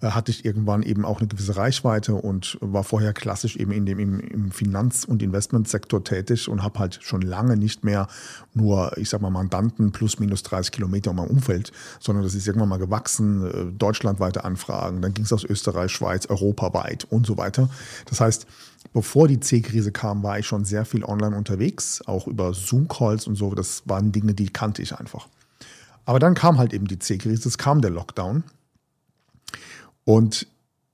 äh, 0.00 0.08
hatte 0.08 0.30
ich 0.30 0.44
irgendwann 0.44 0.82
eben 0.82 1.04
auch 1.04 1.20
eine 1.20 1.28
gewisse 1.28 1.56
Reichweite 1.56 2.14
und 2.14 2.58
war 2.60 2.84
vorher 2.84 3.12
klassisch 3.12 3.56
eben 3.56 3.72
in 3.72 3.86
dem, 3.86 3.98
im, 3.98 4.50
Finanz- 4.50 5.04
und 5.04 5.22
Investmentsektor 5.22 6.04
tätig 6.04 6.48
und 6.48 6.62
habe 6.62 6.78
halt 6.78 6.98
schon 7.02 7.22
lange 7.22 7.56
nicht 7.56 7.84
mehr 7.84 8.06
nur, 8.52 8.96
ich 8.98 9.08
sag 9.08 9.22
mal, 9.22 9.30
Mandanten 9.30 9.90
plus 9.92 10.18
minus 10.18 10.42
30 10.42 10.72
Kilometer 10.72 11.10
um 11.10 11.16
mein 11.16 11.28
Umfeld, 11.28 11.72
sondern 12.00 12.22
das 12.22 12.34
ist 12.34 12.46
irgendwann 12.46 12.68
mal 12.68 12.78
gewachsen, 12.78 13.46
äh, 13.46 13.72
deutschlandweite 13.72 14.44
Anfragen, 14.44 15.00
dann 15.00 15.14
ging 15.14 15.24
es 15.24 15.32
aus 15.32 15.44
Österreich, 15.44 15.90
Schweiz, 15.90 16.26
europaweit 16.26 17.06
und 17.08 17.26
so 17.26 17.38
weiter. 17.38 17.70
Das 18.06 18.20
heißt, 18.20 18.46
bevor 18.92 19.28
die 19.28 19.40
C-Krise 19.40 19.92
kam, 19.92 20.22
war 20.22 20.38
ich 20.38 20.46
schon 20.46 20.64
sehr 20.64 20.84
viel 20.84 21.04
online 21.04 21.36
unterwegs, 21.36 22.02
auch 22.06 22.26
über 22.26 22.54
Zoom-Calls 22.54 23.26
und 23.26 23.36
so. 23.36 23.54
Das 23.54 23.82
waren 23.86 24.12
Dinge, 24.12 24.34
die 24.34 24.48
kannte 24.48 24.82
ich 24.82 24.96
einfach. 24.98 25.28
Aber 26.04 26.18
dann 26.18 26.34
kam 26.34 26.58
halt 26.58 26.72
eben 26.72 26.86
die 26.86 26.98
C-Krise, 26.98 27.48
es 27.48 27.58
kam 27.58 27.82
der 27.82 27.90
Lockdown. 27.90 28.44
Und 30.04 30.46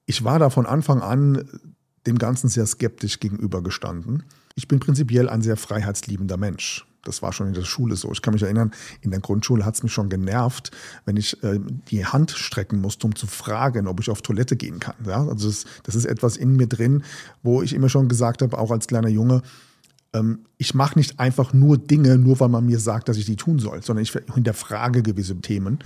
ich 0.07 0.25
war 0.25 0.39
da 0.39 0.51
von 0.51 0.67
Anfang 0.67 1.03
an 1.03 1.49
dem 2.07 2.19
Ganzen 2.19 2.49
sehr 2.49 2.67
skeptisch 2.67 3.21
gegenübergestanden. 3.21 4.25
Ich 4.57 4.69
bin 4.69 4.81
prinzipiell 4.81 5.29
ein 5.29 5.43
sehr 5.43 5.57
freiheitsliebender 5.57 6.37
Mensch. 6.37 6.87
Das 7.05 7.23
war 7.23 7.33
schon 7.33 7.49
in 7.49 7.55
der 7.55 7.65
Schule 7.65 7.97
so. 7.97 8.11
Ich 8.13 8.23
kann 8.23 8.35
mich 8.35 8.43
erinnern, 8.43 8.73
in 9.01 9.11
der 9.11 9.21
Grundschule 9.21 9.65
hat 9.65 9.75
es 9.75 9.83
mich 9.83 9.93
schon 9.93 10.09
genervt, 10.09 10.71
wenn 11.05 11.17
ich 11.17 11.43
äh, 11.43 11.61
die 11.89 12.05
Hand 12.05 12.31
strecken 12.31 12.81
musste, 12.81 13.07
um 13.07 13.15
zu 13.15 13.27
fragen, 13.27 13.87
ob 13.87 14.01
ich 14.01 14.11
auf 14.11 14.23
Toilette 14.23 14.57
gehen 14.57 14.81
kann. 14.81 14.97
Ja? 15.07 15.27
Also 15.27 15.49
das, 15.49 15.65
das 15.85 15.95
ist 15.95 16.05
etwas 16.05 16.37
in 16.37 16.57
mir 16.57 16.67
drin, 16.67 17.05
wo 17.43 17.63
ich 17.63 17.73
immer 17.73 17.89
schon 17.89 18.09
gesagt 18.09 18.43
habe, 18.43 18.59
auch 18.59 18.71
als 18.71 18.87
kleiner 18.87 19.09
Junge, 19.09 19.43
ähm, 20.15 20.41
ich 20.57 20.75
mache 20.75 20.99
nicht 20.99 21.21
einfach 21.21 21.53
nur 21.53 21.77
Dinge, 21.77 22.17
nur 22.17 22.41
weil 22.41 22.49
man 22.49 22.65
mir 22.65 22.79
sagt, 22.79 23.09
dass 23.09 23.19
ich 23.19 23.27
die 23.27 23.37
tun 23.37 23.59
soll, 23.59 23.83
sondern 23.83 24.03
ich 24.03 24.13
hinterfrage 24.33 25.03
gewisse 25.03 25.37
Themen. 25.41 25.81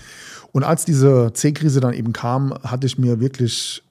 Und 0.52 0.62
als 0.62 0.84
diese 0.84 1.32
C-Krise 1.32 1.80
dann 1.80 1.94
eben 1.94 2.12
kam, 2.12 2.52
hatte 2.62 2.87
ich 2.87 2.98
mir 2.98 3.20
wirklich 3.20 3.82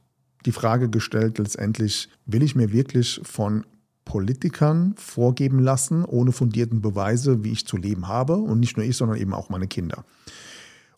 die 0.45 0.51
Frage 0.51 0.89
gestellt, 0.89 1.39
letztendlich, 1.39 2.09
will 2.25 2.43
ich 2.43 2.55
mir 2.55 2.71
wirklich 2.71 3.19
von 3.23 3.65
Politikern 4.07 4.95
vorgeben 4.97 5.59
lassen, 5.59 6.05
ohne 6.05 6.31
fundierten 6.31 6.81
Beweise, 6.81 7.43
wie 7.43 7.51
ich 7.51 7.67
zu 7.67 7.75
leben 7.75 8.07
habe. 8.07 8.37
Und 8.37 8.59
nicht 8.61 8.77
nur 8.77 8.85
ich, 8.85 8.95
sondern 8.95 9.17
eben 9.17 9.33
auch 9.33 9.49
meine 9.49 9.67
Kinder. 9.67 10.05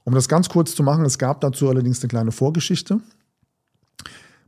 Um 0.05 0.13
das 0.13 0.29
ganz 0.29 0.47
kurz 0.47 0.75
zu 0.75 0.83
machen, 0.83 1.03
es 1.05 1.17
gab 1.17 1.41
dazu 1.41 1.69
allerdings 1.69 2.01
eine 2.01 2.07
kleine 2.07 2.31
Vorgeschichte. 2.31 2.99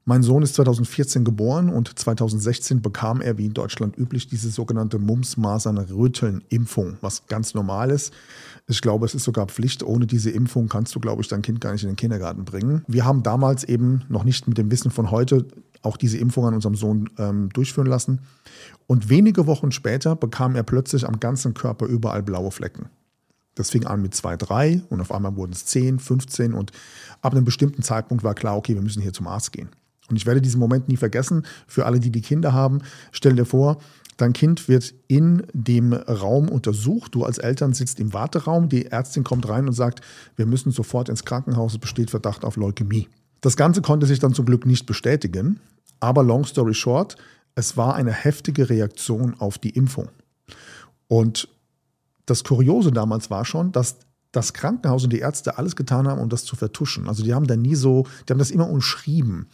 Mein 0.03 0.23
Sohn 0.23 0.41
ist 0.41 0.55
2014 0.55 1.23
geboren 1.23 1.69
und 1.69 1.99
2016 1.99 2.81
bekam 2.81 3.21
er, 3.21 3.37
wie 3.37 3.45
in 3.45 3.53
Deutschland 3.53 3.95
üblich, 3.95 4.27
diese 4.27 4.49
sogenannte 4.49 4.97
Mumps-Masern-Röteln-Impfung, 4.97 6.97
was 7.01 7.27
ganz 7.27 7.53
normal 7.53 7.91
ist. 7.91 8.11
Ich 8.67 8.81
glaube, 8.81 9.05
es 9.05 9.13
ist 9.13 9.25
sogar 9.25 9.45
Pflicht. 9.45 9.83
Ohne 9.83 10.07
diese 10.07 10.31
Impfung 10.31 10.69
kannst 10.69 10.95
du, 10.95 10.99
glaube 10.99 11.21
ich, 11.21 11.27
dein 11.27 11.43
Kind 11.43 11.61
gar 11.61 11.73
nicht 11.73 11.83
in 11.83 11.89
den 11.89 11.97
Kindergarten 11.97 12.45
bringen. 12.45 12.83
Wir 12.87 13.05
haben 13.05 13.21
damals 13.21 13.63
eben 13.63 14.01
noch 14.09 14.23
nicht 14.23 14.47
mit 14.47 14.57
dem 14.57 14.71
Wissen 14.71 14.89
von 14.89 15.11
heute 15.11 15.45
auch 15.83 15.97
diese 15.97 16.17
Impfung 16.17 16.47
an 16.47 16.55
unserem 16.55 16.75
Sohn 16.75 17.07
ähm, 17.19 17.49
durchführen 17.49 17.87
lassen. 17.87 18.21
Und 18.87 19.09
wenige 19.09 19.45
Wochen 19.45 19.71
später 19.71 20.15
bekam 20.15 20.55
er 20.55 20.63
plötzlich 20.63 21.07
am 21.07 21.19
ganzen 21.19 21.53
Körper 21.53 21.85
überall 21.85 22.23
blaue 22.23 22.49
Flecken. 22.49 22.89
Das 23.53 23.69
fing 23.69 23.85
an 23.85 24.01
mit 24.01 24.15
zwei, 24.15 24.35
drei 24.35 24.81
und 24.89 24.99
auf 24.99 25.11
einmal 25.11 25.35
wurden 25.35 25.51
es 25.51 25.65
zehn, 25.65 25.99
15 25.99 26.53
und 26.53 26.71
ab 27.21 27.33
einem 27.33 27.45
bestimmten 27.45 27.83
Zeitpunkt 27.83 28.23
war 28.23 28.33
klar, 28.33 28.57
okay, 28.57 28.73
wir 28.73 28.81
müssen 28.81 29.01
hier 29.01 29.13
zum 29.13 29.27
Arzt 29.27 29.51
gehen. 29.51 29.69
Und 30.11 30.17
ich 30.17 30.25
werde 30.25 30.41
diesen 30.41 30.59
Moment 30.59 30.87
nie 30.87 30.97
vergessen. 30.97 31.45
Für 31.67 31.85
alle, 31.85 31.99
die 31.99 32.11
die 32.11 32.21
Kinder 32.21 32.53
haben, 32.53 32.79
stell 33.11 33.35
dir 33.35 33.45
vor, 33.45 33.77
dein 34.17 34.33
Kind 34.33 34.67
wird 34.67 34.93
in 35.07 35.43
dem 35.53 35.93
Raum 35.93 36.49
untersucht. 36.49 37.15
Du 37.15 37.23
als 37.23 37.37
Eltern 37.37 37.73
sitzt 37.73 37.99
im 37.99 38.13
Warteraum. 38.13 38.69
Die 38.69 38.87
Ärztin 38.87 39.23
kommt 39.23 39.49
rein 39.49 39.67
und 39.67 39.73
sagt, 39.73 40.01
wir 40.35 40.45
müssen 40.45 40.71
sofort 40.71 41.09
ins 41.09 41.25
Krankenhaus. 41.25 41.73
Es 41.73 41.79
besteht 41.79 42.11
Verdacht 42.11 42.45
auf 42.45 42.57
Leukämie. 42.57 43.07
Das 43.39 43.57
Ganze 43.57 43.81
konnte 43.81 44.05
sich 44.05 44.19
dann 44.19 44.33
zum 44.33 44.45
Glück 44.45 44.65
nicht 44.65 44.85
bestätigen. 44.85 45.59
Aber 45.99 46.23
long 46.23 46.45
story 46.45 46.73
short, 46.73 47.15
es 47.55 47.77
war 47.77 47.95
eine 47.95 48.11
heftige 48.11 48.69
Reaktion 48.69 49.35
auf 49.39 49.57
die 49.57 49.71
Impfung. 49.71 50.09
Und 51.07 51.47
das 52.25 52.43
Kuriose 52.43 52.91
damals 52.91 53.29
war 53.29 53.45
schon, 53.45 53.71
dass 53.71 53.97
das 54.31 54.53
Krankenhaus 54.53 55.03
und 55.03 55.11
die 55.11 55.19
Ärzte 55.19 55.57
alles 55.57 55.75
getan 55.75 56.07
haben, 56.07 56.21
um 56.21 56.29
das 56.29 56.45
zu 56.45 56.55
vertuschen. 56.55 57.07
Also 57.07 57.23
die 57.23 57.33
haben 57.33 57.47
da 57.47 57.55
nie 57.55 57.75
so, 57.75 58.07
die 58.27 58.31
haben 58.31 58.39
das 58.39 58.51
immer 58.51 58.69
umschrieben. 58.69 59.47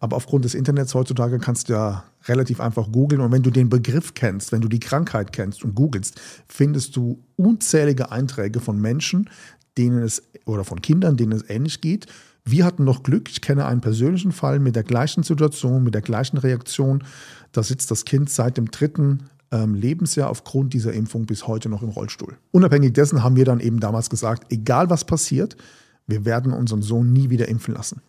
Aber 0.00 0.16
aufgrund 0.16 0.44
des 0.44 0.54
Internets 0.54 0.94
heutzutage 0.94 1.38
kannst 1.38 1.68
du 1.68 1.74
ja 1.74 2.04
relativ 2.24 2.60
einfach 2.60 2.90
googeln. 2.90 3.20
Und 3.20 3.32
wenn 3.32 3.42
du 3.42 3.50
den 3.50 3.68
Begriff 3.68 4.14
kennst, 4.14 4.52
wenn 4.52 4.62
du 4.62 4.68
die 4.68 4.80
Krankheit 4.80 5.32
kennst 5.32 5.64
und 5.64 5.74
googelst, 5.74 6.20
findest 6.48 6.96
du 6.96 7.22
unzählige 7.36 8.10
Einträge 8.10 8.60
von 8.60 8.80
Menschen, 8.80 9.28
denen 9.76 10.02
es, 10.02 10.22
oder 10.46 10.64
von 10.64 10.80
Kindern, 10.80 11.16
denen 11.16 11.32
es 11.32 11.48
ähnlich 11.48 11.80
geht. 11.80 12.06
Wir 12.44 12.64
hatten 12.64 12.84
noch 12.84 13.02
Glück. 13.02 13.30
Ich 13.30 13.40
kenne 13.40 13.66
einen 13.66 13.80
persönlichen 13.80 14.32
Fall 14.32 14.58
mit 14.58 14.76
der 14.76 14.82
gleichen 14.82 15.22
Situation, 15.22 15.84
mit 15.84 15.94
der 15.94 16.02
gleichen 16.02 16.38
Reaktion. 16.38 17.04
Da 17.52 17.62
sitzt 17.62 17.90
das 17.90 18.04
Kind 18.04 18.30
seit 18.30 18.56
dem 18.56 18.70
dritten 18.70 19.28
Lebensjahr 19.56 20.30
aufgrund 20.30 20.72
dieser 20.74 20.92
Impfung 20.92 21.26
bis 21.26 21.46
heute 21.46 21.68
noch 21.68 21.82
im 21.82 21.90
Rollstuhl. 21.90 22.36
Unabhängig 22.50 22.92
dessen 22.94 23.22
haben 23.22 23.36
wir 23.36 23.44
dann 23.44 23.60
eben 23.60 23.80
damals 23.80 24.10
gesagt, 24.10 24.52
egal 24.52 24.90
was 24.90 25.04
passiert, 25.04 25.56
wir 26.06 26.24
werden 26.24 26.52
unseren 26.52 26.82
Sohn 26.82 27.12
nie 27.12 27.30
wieder 27.30 27.48
impfen 27.48 27.74
lassen. 27.74 28.00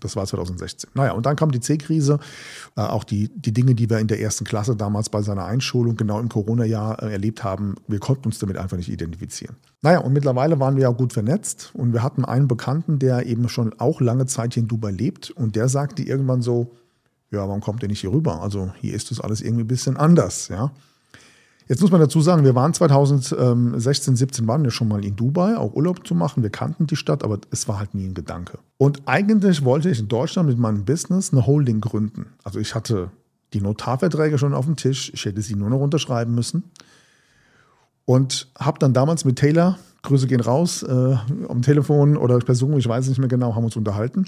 Das 0.00 0.16
war 0.16 0.26
2016. 0.26 0.90
Naja, 0.94 1.12
und 1.12 1.26
dann 1.26 1.36
kam 1.36 1.50
die 1.50 1.60
C-Krise, 1.60 2.18
äh, 2.76 2.80
auch 2.80 3.04
die, 3.04 3.28
die 3.28 3.52
Dinge, 3.52 3.74
die 3.74 3.88
wir 3.90 3.98
in 3.98 4.06
der 4.06 4.20
ersten 4.20 4.44
Klasse 4.44 4.74
damals 4.74 5.10
bei 5.10 5.22
seiner 5.22 5.44
Einschulung 5.44 5.96
genau 5.96 6.18
im 6.20 6.28
Corona-Jahr 6.28 7.02
äh, 7.02 7.12
erlebt 7.12 7.44
haben, 7.44 7.76
wir 7.86 7.98
konnten 7.98 8.26
uns 8.26 8.38
damit 8.38 8.56
einfach 8.56 8.76
nicht 8.76 8.88
identifizieren. 8.88 9.56
Naja, 9.82 10.00
und 10.00 10.12
mittlerweile 10.12 10.58
waren 10.58 10.76
wir 10.76 10.84
ja 10.84 10.90
gut 10.90 11.12
vernetzt 11.12 11.70
und 11.74 11.92
wir 11.92 12.02
hatten 12.02 12.24
einen 12.24 12.48
Bekannten, 12.48 12.98
der 12.98 13.26
eben 13.26 13.48
schon 13.48 13.78
auch 13.78 14.00
lange 14.00 14.26
Zeit 14.26 14.54
hier 14.54 14.62
in 14.62 14.68
Dubai 14.68 14.90
lebt 14.90 15.30
und 15.30 15.54
der 15.56 15.68
sagte 15.68 16.02
irgendwann 16.02 16.42
so, 16.42 16.72
ja, 17.30 17.46
warum 17.46 17.60
kommt 17.60 17.82
ihr 17.82 17.88
nicht 17.88 18.00
hier 18.00 18.12
rüber? 18.12 18.42
Also 18.42 18.72
hier 18.80 18.94
ist 18.94 19.10
das 19.10 19.20
alles 19.20 19.40
irgendwie 19.40 19.64
ein 19.64 19.68
bisschen 19.68 19.96
anders, 19.96 20.48
ja. 20.48 20.72
Jetzt 21.70 21.82
muss 21.82 21.92
man 21.92 22.00
dazu 22.00 22.20
sagen, 22.20 22.42
wir 22.42 22.56
waren 22.56 22.74
2016, 22.74 24.16
17 24.16 24.48
waren 24.48 24.64
wir 24.64 24.72
schon 24.72 24.88
mal 24.88 25.04
in 25.04 25.14
Dubai, 25.14 25.56
auch 25.56 25.72
Urlaub 25.72 26.04
zu 26.04 26.16
machen. 26.16 26.42
Wir 26.42 26.50
kannten 26.50 26.88
die 26.88 26.96
Stadt, 26.96 27.22
aber 27.22 27.38
es 27.52 27.68
war 27.68 27.78
halt 27.78 27.94
nie 27.94 28.06
ein 28.06 28.14
Gedanke. 28.14 28.58
Und 28.76 29.02
eigentlich 29.06 29.64
wollte 29.64 29.88
ich 29.88 30.00
in 30.00 30.08
Deutschland 30.08 30.48
mit 30.48 30.58
meinem 30.58 30.84
Business 30.84 31.32
eine 31.32 31.46
Holding 31.46 31.80
gründen. 31.80 32.26
Also 32.42 32.58
ich 32.58 32.74
hatte 32.74 33.12
die 33.52 33.60
Notarverträge 33.60 34.36
schon 34.36 34.52
auf 34.52 34.66
dem 34.66 34.74
Tisch. 34.74 35.12
Ich 35.14 35.24
hätte 35.24 35.40
sie 35.42 35.54
nur 35.54 35.70
noch 35.70 35.78
unterschreiben 35.78 36.34
müssen. 36.34 36.64
Und 38.04 38.48
habe 38.58 38.80
dann 38.80 38.92
damals 38.92 39.24
mit 39.24 39.38
Taylor, 39.38 39.78
Grüße 40.02 40.26
gehen 40.26 40.40
raus, 40.40 40.82
äh, 40.82 41.16
am 41.48 41.62
Telefon 41.62 42.16
oder 42.16 42.40
per 42.40 42.56
Zoom, 42.56 42.78
ich 42.78 42.88
weiß 42.88 43.06
nicht 43.06 43.20
mehr 43.20 43.28
genau, 43.28 43.54
haben 43.54 43.62
uns 43.62 43.76
unterhalten. 43.76 44.24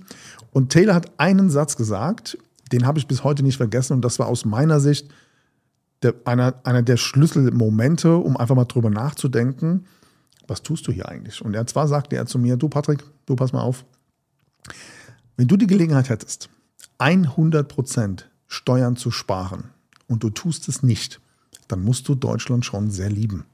Und 0.52 0.70
Taylor 0.70 0.94
hat 0.94 1.10
einen 1.16 1.50
Satz 1.50 1.76
gesagt, 1.76 2.38
den 2.70 2.86
habe 2.86 3.00
ich 3.00 3.08
bis 3.08 3.24
heute 3.24 3.42
nicht 3.42 3.56
vergessen. 3.56 3.94
Und 3.94 4.04
das 4.04 4.20
war 4.20 4.28
aus 4.28 4.44
meiner 4.44 4.78
Sicht 4.78 5.08
der, 6.02 6.14
einer, 6.24 6.54
einer 6.64 6.82
der 6.82 6.96
Schlüsselmomente, 6.96 8.16
um 8.16 8.36
einfach 8.36 8.54
mal 8.54 8.64
drüber 8.64 8.90
nachzudenken, 8.90 9.86
was 10.46 10.62
tust 10.62 10.86
du 10.86 10.92
hier 10.92 11.08
eigentlich? 11.08 11.42
Und 11.42 11.54
er 11.54 11.66
zwar 11.66 11.88
sagte 11.88 12.16
er 12.16 12.26
zu 12.26 12.38
mir, 12.38 12.56
du 12.56 12.68
Patrick, 12.68 13.04
du 13.26 13.36
pass 13.36 13.52
mal 13.52 13.62
auf, 13.62 13.84
wenn 15.36 15.48
du 15.48 15.56
die 15.56 15.66
Gelegenheit 15.66 16.08
hättest, 16.08 16.50
100% 16.98 18.24
Steuern 18.46 18.96
zu 18.96 19.10
sparen 19.10 19.70
und 20.08 20.22
du 20.22 20.30
tust 20.30 20.68
es 20.68 20.82
nicht, 20.82 21.20
dann 21.68 21.82
musst 21.82 22.08
du 22.08 22.14
Deutschland 22.14 22.64
schon 22.64 22.90
sehr 22.90 23.08
lieben. 23.08 23.44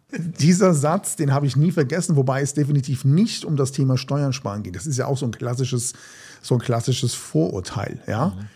Dieser 0.41 0.75
Satz, 0.75 1.17
den 1.17 1.33
habe 1.33 1.47
ich 1.47 1.57
nie 1.57 1.71
vergessen, 1.71 2.17
wobei 2.17 2.41
es 2.41 2.55
definitiv 2.55 3.05
nicht 3.05 3.45
um 3.45 3.57
das 3.57 3.73
Thema 3.73 3.99
Steuern 3.99 4.33
sparen 4.33 4.63
geht. 4.63 4.75
Das 4.75 4.87
ist 4.87 4.97
ja 4.97 5.07
auch 5.07 5.19
so 5.19 5.27
ein 5.27 5.33
klassisches, 5.33 5.93
so 6.41 6.55
ein 6.55 6.61
klassisches 6.61 7.15
Vorurteil, 7.15 8.03
ja. 8.07 8.31
Mhm. 8.31 8.47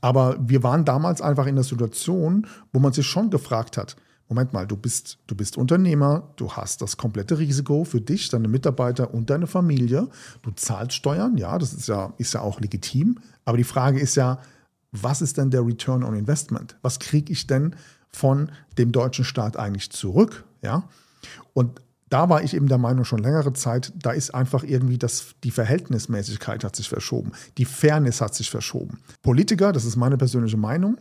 Aber 0.00 0.36
wir 0.40 0.62
waren 0.62 0.84
damals 0.84 1.20
einfach 1.20 1.46
in 1.46 1.54
der 1.54 1.64
Situation, 1.64 2.46
wo 2.72 2.80
man 2.80 2.92
sich 2.92 3.06
schon 3.06 3.30
gefragt 3.30 3.76
hat, 3.76 3.96
Moment 4.28 4.52
mal, 4.52 4.66
du 4.66 4.76
bist, 4.76 5.18
du 5.28 5.36
bist 5.36 5.56
Unternehmer, 5.56 6.32
du 6.34 6.50
hast 6.50 6.82
das 6.82 6.96
komplette 6.96 7.38
Risiko 7.38 7.84
für 7.84 8.00
dich, 8.00 8.28
deine 8.28 8.48
Mitarbeiter 8.48 9.14
und 9.14 9.30
deine 9.30 9.46
Familie. 9.46 10.08
Du 10.42 10.50
zahlst 10.50 10.96
Steuern, 10.96 11.36
ja, 11.36 11.58
das 11.58 11.72
ist 11.72 11.86
ja, 11.86 12.12
ist 12.18 12.34
ja 12.34 12.40
auch 12.40 12.60
legitim. 12.60 13.20
Aber 13.44 13.56
die 13.56 13.64
Frage 13.64 14.00
ist 14.00 14.16
ja, 14.16 14.40
was 14.90 15.22
ist 15.22 15.38
denn 15.38 15.50
der 15.50 15.64
Return 15.64 16.02
on 16.02 16.16
Investment? 16.16 16.76
Was 16.82 16.98
kriege 16.98 17.32
ich 17.32 17.46
denn 17.46 17.76
von 18.08 18.50
dem 18.78 18.90
deutschen 18.90 19.24
Staat 19.24 19.56
eigentlich 19.56 19.90
zurück? 19.90 20.44
Ja? 20.60 20.88
Und 21.52 21.80
da 22.08 22.28
war 22.28 22.42
ich 22.42 22.54
eben 22.54 22.68
der 22.68 22.78
Meinung 22.78 23.04
schon 23.04 23.18
längere 23.18 23.52
Zeit, 23.52 23.92
da 23.96 24.12
ist 24.12 24.34
einfach 24.34 24.62
irgendwie 24.62 24.98
das, 24.98 25.34
die 25.42 25.50
Verhältnismäßigkeit 25.50 26.62
hat 26.62 26.76
sich 26.76 26.88
verschoben, 26.88 27.32
die 27.58 27.64
Fairness 27.64 28.20
hat 28.20 28.34
sich 28.34 28.50
verschoben. 28.50 29.00
Politiker, 29.22 29.72
das 29.72 29.84
ist 29.84 29.96
meine 29.96 30.16
persönliche 30.16 30.56
Meinung, 30.56 30.98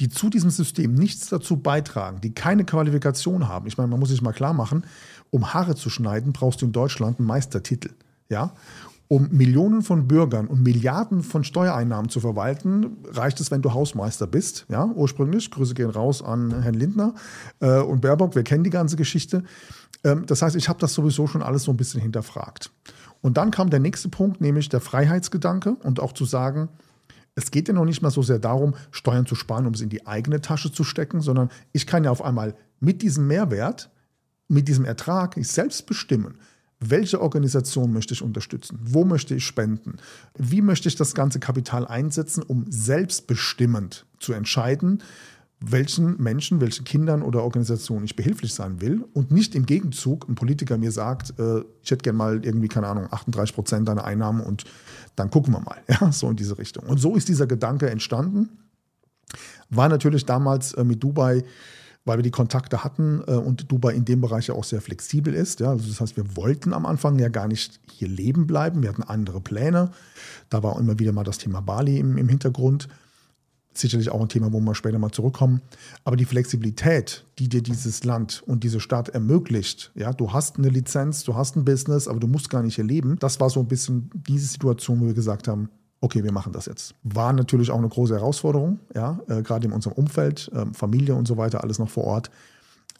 die 0.00 0.08
zu 0.08 0.30
diesem 0.30 0.50
System 0.50 0.94
nichts 0.94 1.28
dazu 1.28 1.58
beitragen, 1.58 2.20
die 2.20 2.34
keine 2.34 2.64
Qualifikation 2.64 3.48
haben. 3.48 3.66
Ich 3.66 3.76
meine, 3.76 3.88
man 3.88 4.00
muss 4.00 4.08
sich 4.08 4.22
mal 4.22 4.32
klar 4.32 4.52
machen, 4.52 4.86
um 5.30 5.52
Haare 5.52 5.76
zu 5.76 5.90
schneiden, 5.90 6.32
brauchst 6.32 6.62
du 6.62 6.66
in 6.66 6.72
Deutschland 6.72 7.18
einen 7.18 7.28
Meistertitel. 7.28 7.90
Ja? 8.28 8.54
Um 9.06 9.28
Millionen 9.30 9.82
von 9.82 10.08
Bürgern 10.08 10.46
und 10.46 10.62
Milliarden 10.62 11.22
von 11.22 11.44
Steuereinnahmen 11.44 12.08
zu 12.08 12.20
verwalten, 12.20 12.96
reicht 13.10 13.38
es, 13.40 13.50
wenn 13.50 13.60
du 13.60 13.74
Hausmeister 13.74 14.26
bist. 14.26 14.66
Ja, 14.70 14.86
ursprünglich. 14.86 15.50
Grüße 15.50 15.74
gehen 15.74 15.90
raus 15.90 16.22
an 16.22 16.62
Herrn 16.62 16.74
Lindner 16.74 17.14
äh, 17.60 17.80
und 17.80 18.00
Baerbock. 18.00 18.34
Wir 18.34 18.44
kennen 18.44 18.64
die 18.64 18.70
ganze 18.70 18.96
Geschichte. 18.96 19.44
Ähm, 20.04 20.24
das 20.26 20.40
heißt, 20.40 20.56
ich 20.56 20.68
habe 20.68 20.78
das 20.78 20.94
sowieso 20.94 21.26
schon 21.26 21.42
alles 21.42 21.64
so 21.64 21.72
ein 21.72 21.76
bisschen 21.76 22.00
hinterfragt. 22.00 22.70
Und 23.20 23.36
dann 23.36 23.50
kam 23.50 23.70
der 23.70 23.80
nächste 23.80 24.08
Punkt, 24.08 24.40
nämlich 24.40 24.68
der 24.68 24.80
Freiheitsgedanke 24.80 25.76
und 25.82 26.00
auch 26.00 26.12
zu 26.12 26.24
sagen, 26.24 26.68
es 27.34 27.50
geht 27.50 27.68
ja 27.68 27.74
noch 27.74 27.84
nicht 27.84 28.02
mal 28.02 28.10
so 28.10 28.22
sehr 28.22 28.38
darum, 28.38 28.74
Steuern 28.90 29.26
zu 29.26 29.34
sparen, 29.34 29.66
um 29.66 29.74
es 29.74 29.80
in 29.80 29.88
die 29.88 30.06
eigene 30.06 30.40
Tasche 30.40 30.72
zu 30.72 30.84
stecken, 30.84 31.20
sondern 31.20 31.50
ich 31.72 31.86
kann 31.86 32.04
ja 32.04 32.10
auf 32.10 32.22
einmal 32.22 32.54
mit 32.80 33.02
diesem 33.02 33.26
Mehrwert, 33.26 33.90
mit 34.48 34.68
diesem 34.68 34.84
Ertrag 34.84 35.36
ich 35.36 35.48
selbst 35.48 35.86
bestimmen, 35.86 36.38
welche 36.80 37.20
Organisation 37.20 37.92
möchte 37.92 38.14
ich 38.14 38.22
unterstützen, 38.22 38.78
wo 38.82 39.04
möchte 39.04 39.34
ich 39.34 39.44
spenden, 39.44 39.96
wie 40.36 40.62
möchte 40.62 40.88
ich 40.88 40.96
das 40.96 41.14
ganze 41.14 41.40
Kapital 41.40 41.86
einsetzen, 41.86 42.42
um 42.42 42.66
selbstbestimmend 42.68 44.06
zu 44.18 44.32
entscheiden, 44.32 45.02
welchen 45.60 46.20
Menschen, 46.22 46.60
welchen 46.60 46.84
Kindern 46.84 47.22
oder 47.22 47.42
Organisationen 47.42 48.04
ich 48.04 48.16
behilflich 48.16 48.52
sein 48.52 48.80
will 48.80 49.04
und 49.12 49.30
nicht 49.30 49.54
im 49.54 49.66
Gegenzug 49.66 50.28
ein 50.28 50.34
Politiker 50.34 50.76
mir 50.76 50.92
sagt, 50.92 51.38
äh, 51.38 51.60
ich 51.82 51.90
hätte 51.90 52.02
gerne 52.02 52.18
mal 52.18 52.44
irgendwie, 52.44 52.68
keine 52.68 52.86
Ahnung, 52.88 53.08
38 53.10 53.54
Prozent 53.54 53.88
deiner 53.88 54.04
Einnahmen 54.04 54.40
und 54.40 54.64
dann 55.16 55.30
gucken 55.30 55.54
wir 55.54 55.60
mal. 55.60 55.78
Ja, 55.88 56.12
so 56.12 56.28
in 56.28 56.36
diese 56.36 56.58
Richtung. 56.58 56.84
Und 56.84 56.98
so 56.98 57.16
ist 57.16 57.28
dieser 57.28 57.46
Gedanke 57.46 57.88
entstanden. 57.88 58.48
War 59.70 59.88
natürlich 59.88 60.26
damals 60.26 60.72
äh, 60.74 60.84
mit 60.84 61.02
Dubai, 61.02 61.44
weil 62.04 62.18
wir 62.18 62.22
die 62.22 62.30
Kontakte 62.30 62.84
hatten 62.84 63.22
äh, 63.26 63.32
und 63.32 63.70
Dubai 63.70 63.94
in 63.94 64.04
dem 64.04 64.20
Bereich 64.20 64.48
ja 64.48 64.54
auch 64.54 64.64
sehr 64.64 64.80
flexibel 64.80 65.34
ist. 65.34 65.60
Ja, 65.60 65.70
also 65.70 65.88
das 65.88 66.00
heißt, 66.00 66.16
wir 66.16 66.36
wollten 66.36 66.72
am 66.72 66.86
Anfang 66.86 67.18
ja 67.18 67.28
gar 67.28 67.48
nicht 67.48 67.80
hier 67.90 68.08
leben 68.08 68.46
bleiben. 68.46 68.82
Wir 68.82 68.90
hatten 68.90 69.02
andere 69.02 69.40
Pläne. 69.40 69.90
Da 70.50 70.62
war 70.62 70.78
immer 70.78 70.98
wieder 70.98 71.12
mal 71.12 71.24
das 71.24 71.38
Thema 71.38 71.60
Bali 71.60 71.98
im, 71.98 72.16
im 72.18 72.28
Hintergrund 72.28 72.88
sicherlich 73.78 74.10
auch 74.10 74.20
ein 74.20 74.28
Thema, 74.28 74.52
wo 74.52 74.60
wir 74.60 74.74
später 74.74 74.98
mal 74.98 75.10
zurückkommen. 75.10 75.60
Aber 76.04 76.16
die 76.16 76.24
Flexibilität, 76.24 77.24
die 77.38 77.48
dir 77.48 77.62
dieses 77.62 78.04
Land 78.04 78.42
und 78.46 78.64
diese 78.64 78.80
Stadt 78.80 79.08
ermöglicht, 79.10 79.90
ja, 79.94 80.12
du 80.12 80.32
hast 80.32 80.58
eine 80.58 80.68
Lizenz, 80.68 81.24
du 81.24 81.34
hast 81.34 81.56
ein 81.56 81.64
Business, 81.64 82.08
aber 82.08 82.20
du 82.20 82.26
musst 82.26 82.50
gar 82.50 82.62
nicht 82.62 82.76
hier 82.76 82.84
leben. 82.84 83.16
Das 83.18 83.40
war 83.40 83.50
so 83.50 83.60
ein 83.60 83.68
bisschen 83.68 84.10
diese 84.28 84.46
Situation, 84.46 85.00
wo 85.00 85.06
wir 85.06 85.14
gesagt 85.14 85.48
haben, 85.48 85.68
okay, 86.04 86.22
wir 86.22 86.32
machen 86.32 86.52
das 86.52 86.66
jetzt. 86.66 86.94
War 87.02 87.32
natürlich 87.32 87.70
auch 87.70 87.78
eine 87.78 87.88
große 87.88 88.14
Herausforderung, 88.14 88.78
ja, 88.94 89.20
äh, 89.26 89.42
gerade 89.42 89.66
in 89.66 89.72
unserem 89.72 89.94
Umfeld, 89.94 90.50
äh, 90.52 90.66
Familie 90.74 91.14
und 91.14 91.26
so 91.26 91.38
weiter, 91.38 91.62
alles 91.62 91.78
noch 91.78 91.88
vor 91.88 92.04
Ort. 92.04 92.30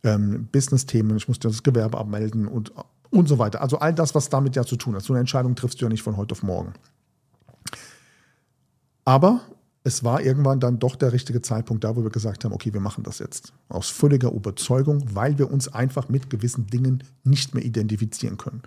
Ähm, 0.03 0.49
Business-Themen, 0.51 1.15
ich 1.19 1.29
musste 1.29 1.49
das 1.49 1.63
Gewerbe 1.63 1.99
abmelden 1.99 2.49
und, 2.49 2.73
und 3.11 3.29
so 3.29 3.39
weiter. 3.39 3.61
Also 3.61 3.79
all 3.79 3.93
das, 3.93 4.15
was 4.15 4.31
damit 4.31 4.57
ja 4.57 4.65
zu 4.65 4.77
tun 4.77 4.95
hat. 4.95 5.03
So 5.03 5.13
eine 5.13 5.21
Entscheidung 5.21 5.55
triffst 5.55 5.81
du 5.81 5.85
ja 5.85 5.91
nicht 5.91 6.03
von 6.03 6.17
heute 6.17 6.33
auf 6.33 6.43
morgen. 6.43 6.73
Aber 9.05 9.43
es 9.83 10.03
war 10.03 10.23
irgendwann 10.23 10.61
dann 10.61 10.79
doch 10.79 10.97
der 10.97 11.13
richtige 11.13 11.43
Zeitpunkt 11.43 11.85
da, 11.85 11.97
wo 11.97 12.03
wir 12.03 12.11
gesagt 12.11 12.45
haben, 12.45 12.55
okay, 12.55 12.73
wir 12.73 12.81
machen 12.81 13.05
das 13.05 13.19
jetzt. 13.19 13.53
Aus 13.69 13.91
völliger 13.91 14.33
Überzeugung, 14.33 15.05
weil 15.15 15.39
wir 15.39 15.51
uns 15.51 15.69
einfach 15.69 16.09
mit 16.09 16.31
gewissen 16.31 16.69
Dingen 16.69 17.05
nicht 17.23 17.55
mehr 17.55 17.65
identifizieren 17.65 18.39
können. 18.39 18.63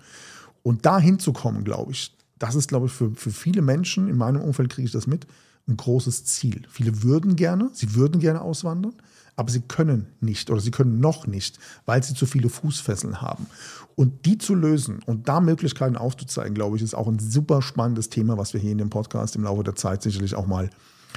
Und 0.62 0.86
da 0.86 1.00
hinzukommen, 1.00 1.64
glaube 1.64 1.90
ich, 1.90 2.16
das 2.38 2.54
ist, 2.54 2.68
glaube 2.68 2.86
ich, 2.86 2.92
für, 2.92 3.10
für 3.14 3.30
viele 3.30 3.62
Menschen, 3.62 4.08
in 4.08 4.16
meinem 4.16 4.40
Umfeld 4.40 4.70
kriege 4.70 4.86
ich 4.86 4.92
das 4.92 5.06
mit, 5.06 5.26
ein 5.68 5.76
großes 5.76 6.24
Ziel. 6.24 6.62
Viele 6.70 7.02
würden 7.02 7.36
gerne, 7.36 7.70
sie 7.72 7.94
würden 7.94 8.20
gerne 8.20 8.40
auswandern, 8.40 8.94
aber 9.36 9.50
sie 9.50 9.60
können 9.60 10.06
nicht 10.20 10.50
oder 10.50 10.60
sie 10.60 10.70
können 10.70 11.00
noch 11.00 11.26
nicht, 11.26 11.58
weil 11.86 12.02
sie 12.02 12.14
zu 12.14 12.26
viele 12.26 12.48
Fußfesseln 12.48 13.20
haben. 13.20 13.46
Und 13.94 14.26
die 14.26 14.38
zu 14.38 14.54
lösen 14.54 15.00
und 15.06 15.28
da 15.28 15.40
Möglichkeiten 15.40 15.96
aufzuzeigen, 15.96 16.54
glaube 16.54 16.76
ich, 16.76 16.82
ist 16.82 16.94
auch 16.94 17.08
ein 17.08 17.18
super 17.18 17.62
spannendes 17.62 18.08
Thema, 18.08 18.38
was 18.38 18.54
wir 18.54 18.60
hier 18.60 18.72
in 18.72 18.78
dem 18.78 18.90
Podcast 18.90 19.36
im 19.36 19.44
Laufe 19.44 19.62
der 19.62 19.76
Zeit 19.76 20.02
sicherlich 20.02 20.34
auch 20.34 20.46
mal 20.46 20.70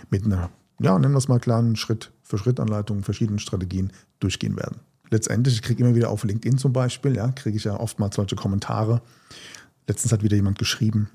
mit 0.09 0.25
einer, 0.25 0.49
ja, 0.79 0.97
nennen 0.97 1.13
wir 1.13 1.19
es 1.19 1.27
mal 1.27 1.39
kleinen 1.39 1.75
Schritt 1.75 2.11
für 2.21 2.37
Schrittanleitung, 2.37 3.03
verschiedenen 3.03 3.39
Strategien 3.39 3.91
durchgehen 4.19 4.55
werden. 4.57 4.81
Letztendlich, 5.09 5.55
ich 5.55 5.61
kriege 5.61 5.83
immer 5.83 5.95
wieder 5.95 6.09
auf 6.09 6.23
LinkedIn 6.23 6.57
zum 6.57 6.73
Beispiel, 6.73 7.15
ja, 7.15 7.29
kriege 7.31 7.57
ich 7.57 7.65
ja 7.65 7.77
oftmals 7.79 8.15
solche 8.15 8.35
Kommentare. 8.35 9.01
Letztens 9.87 10.11
hat 10.11 10.23
wieder 10.23 10.35
jemand 10.35 10.59
geschrieben, 10.59 11.09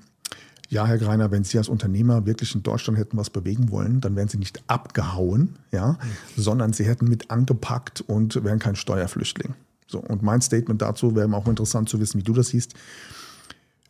ja, 0.69 0.85
Herr 0.85 0.97
Greiner, 0.97 1.31
wenn 1.31 1.43
Sie 1.43 1.57
als 1.57 1.69
Unternehmer 1.69 2.25
wirklich 2.25 2.53
in 2.53 2.61
Deutschland 2.61 2.99
hätten 2.99 3.15
was 3.17 3.29
bewegen 3.29 3.71
wollen, 3.71 4.01
dann 4.01 4.15
wären 4.15 4.27
Sie 4.27 4.37
nicht 4.37 4.61
abgehauen, 4.67 5.57
ja, 5.71 5.93
mhm. 5.93 6.41
sondern 6.41 6.73
Sie 6.73 6.85
hätten 6.85 7.07
mit 7.07 7.31
angepackt 7.31 8.01
und 8.01 8.43
wären 8.43 8.59
kein 8.59 8.75
Steuerflüchtling. 8.75 9.53
So, 9.87 9.99
und 9.99 10.23
mein 10.23 10.41
Statement 10.41 10.81
dazu 10.81 11.15
wäre 11.15 11.33
auch 11.33 11.47
interessant 11.47 11.87
zu 11.87 11.99
wissen, 12.01 12.19
wie 12.19 12.23
du 12.23 12.33
das 12.33 12.49
siehst. 12.49 12.73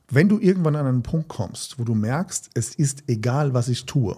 Wenn 0.09 0.29
du 0.29 0.39
irgendwann 0.39 0.75
an 0.75 0.85
einen 0.85 1.03
Punkt 1.03 1.27
kommst, 1.27 1.79
wo 1.79 1.83
du 1.83 1.95
merkst, 1.95 2.51
es 2.53 2.75
ist 2.75 3.03
egal, 3.07 3.53
was 3.53 3.67
ich 3.67 3.85
tue, 3.85 4.15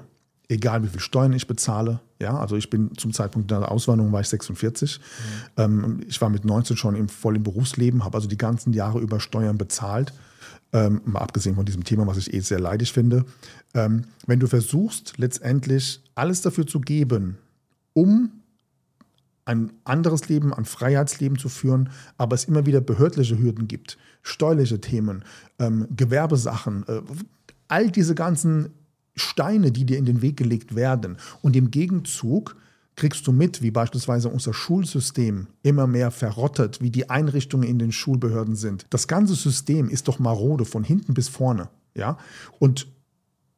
egal 0.50 0.84
wie 0.84 0.88
viel 0.88 1.00
Steuern 1.00 1.34
ich 1.34 1.48
bezahle. 1.48 2.02
Ja, 2.22 2.38
also 2.38 2.58
ich 2.58 2.70
bin 2.70 2.96
zum 2.98 3.14
Zeitpunkt 3.14 3.50
der 3.50 3.72
Auswanderung 3.72 4.12
war 4.12 4.20
ich 4.20 4.28
46. 4.28 5.00
Mhm. 5.00 5.04
Ähm, 5.56 6.00
ich 6.08 6.20
war 6.20 6.30
mit 6.30 6.44
19 6.44 6.76
schon 6.76 6.96
im, 6.96 7.08
voll 7.08 7.38
im 7.38 7.44
Berufsleben, 7.44 8.04
habe 8.04 8.18
also 8.18 8.28
die 8.28 8.38
ganzen 8.38 8.74
Jahre 8.74 9.00
über 9.00 9.22
Steuern 9.22 9.58
bezahlt. 9.58 10.14
Ähm, 10.72 11.02
mal 11.06 11.20
abgesehen 11.20 11.56
von 11.56 11.66
diesem 11.66 11.84
Thema, 11.84 12.06
was 12.06 12.18
ich 12.18 12.34
eh 12.34 12.40
sehr 12.42 12.60
leidig 12.60 12.94
finde. 12.94 13.26
Ähm, 13.74 14.04
wenn 14.28 14.40
du 14.40 14.48
versuchst, 14.48 15.18
letztendlich 15.18 16.02
alles 16.14 16.42
dafür 16.42 16.68
zu 16.68 16.80
geben, 16.80 17.40
um 17.94 18.32
ein 19.46 19.72
anderes 19.84 20.30
Leben, 20.30 20.54
ein 20.54 20.66
Freiheitsleben 20.66 21.40
zu 21.40 21.50
führen, 21.50 21.90
aber 22.20 22.36
es 22.36 22.46
immer 22.46 22.68
wieder 22.68 22.82
behördliche 22.82 23.40
Hürden 23.40 23.68
gibt, 23.68 23.98
steuerliche 24.22 24.80
Themen, 24.80 25.24
ähm, 25.58 25.88
Gewerbesachen, 25.96 26.86
äh, 26.88 27.02
all 27.68 27.90
diese 27.90 28.14
ganzen 28.14 28.70
Steine, 29.16 29.72
die 29.72 29.86
dir 29.86 29.98
in 29.98 30.06
den 30.06 30.22
Weg 30.22 30.38
gelegt 30.38 30.76
werden. 30.76 31.18
Und 31.42 31.56
im 31.56 31.72
Gegenzug 31.72 32.56
kriegst 33.00 33.26
du 33.26 33.32
mit, 33.32 33.62
wie 33.62 33.72
beispielsweise 33.72 34.30
unser 34.30 34.54
Schulsystem 34.54 35.48
immer 35.64 35.88
mehr 35.88 36.12
verrottet, 36.12 36.82
wie 36.82 36.92
die 36.92 37.10
Einrichtungen 37.10 37.68
in 37.68 37.80
den 37.80 37.92
Schulbehörden 37.92 38.56
sind. 38.56 38.86
Das 38.90 39.08
ganze 39.08 39.36
System 39.36 39.90
ist 39.90 40.08
doch 40.08 40.20
marode 40.20 40.66
von 40.66 40.84
hinten 40.84 41.14
bis 41.14 41.30
vorne. 41.30 41.70
Ja? 41.96 42.18
Und 42.60 42.88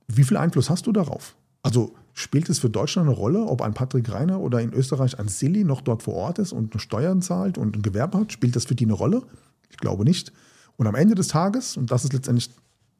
wie 0.07 0.23
viel 0.23 0.37
Einfluss 0.37 0.69
hast 0.69 0.85
du 0.85 0.91
darauf? 0.91 1.35
Also 1.63 1.93
spielt 2.13 2.49
es 2.49 2.59
für 2.59 2.69
Deutschland 2.69 3.07
eine 3.07 3.17
Rolle, 3.17 3.43
ob 3.43 3.61
ein 3.61 3.73
Patrick 3.73 4.11
Reiner 4.11 4.39
oder 4.39 4.61
in 4.61 4.73
Österreich 4.73 5.19
ein 5.19 5.27
Silly 5.27 5.63
noch 5.63 5.81
dort 5.81 6.03
vor 6.03 6.13
Ort 6.13 6.39
ist 6.39 6.53
und 6.53 6.79
Steuern 6.79 7.21
zahlt 7.21 7.57
und 7.57 7.75
ein 7.75 7.81
Gewerbe 7.81 8.19
hat? 8.19 8.31
Spielt 8.31 8.55
das 8.55 8.65
für 8.65 8.75
die 8.75 8.85
eine 8.85 8.93
Rolle? 8.93 9.23
Ich 9.69 9.77
glaube 9.77 10.03
nicht. 10.03 10.31
Und 10.77 10.87
am 10.87 10.95
Ende 10.95 11.15
des 11.15 11.29
Tages, 11.29 11.77
und 11.77 11.91
das 11.91 12.03
ist 12.03 12.13
letztendlich 12.13 12.51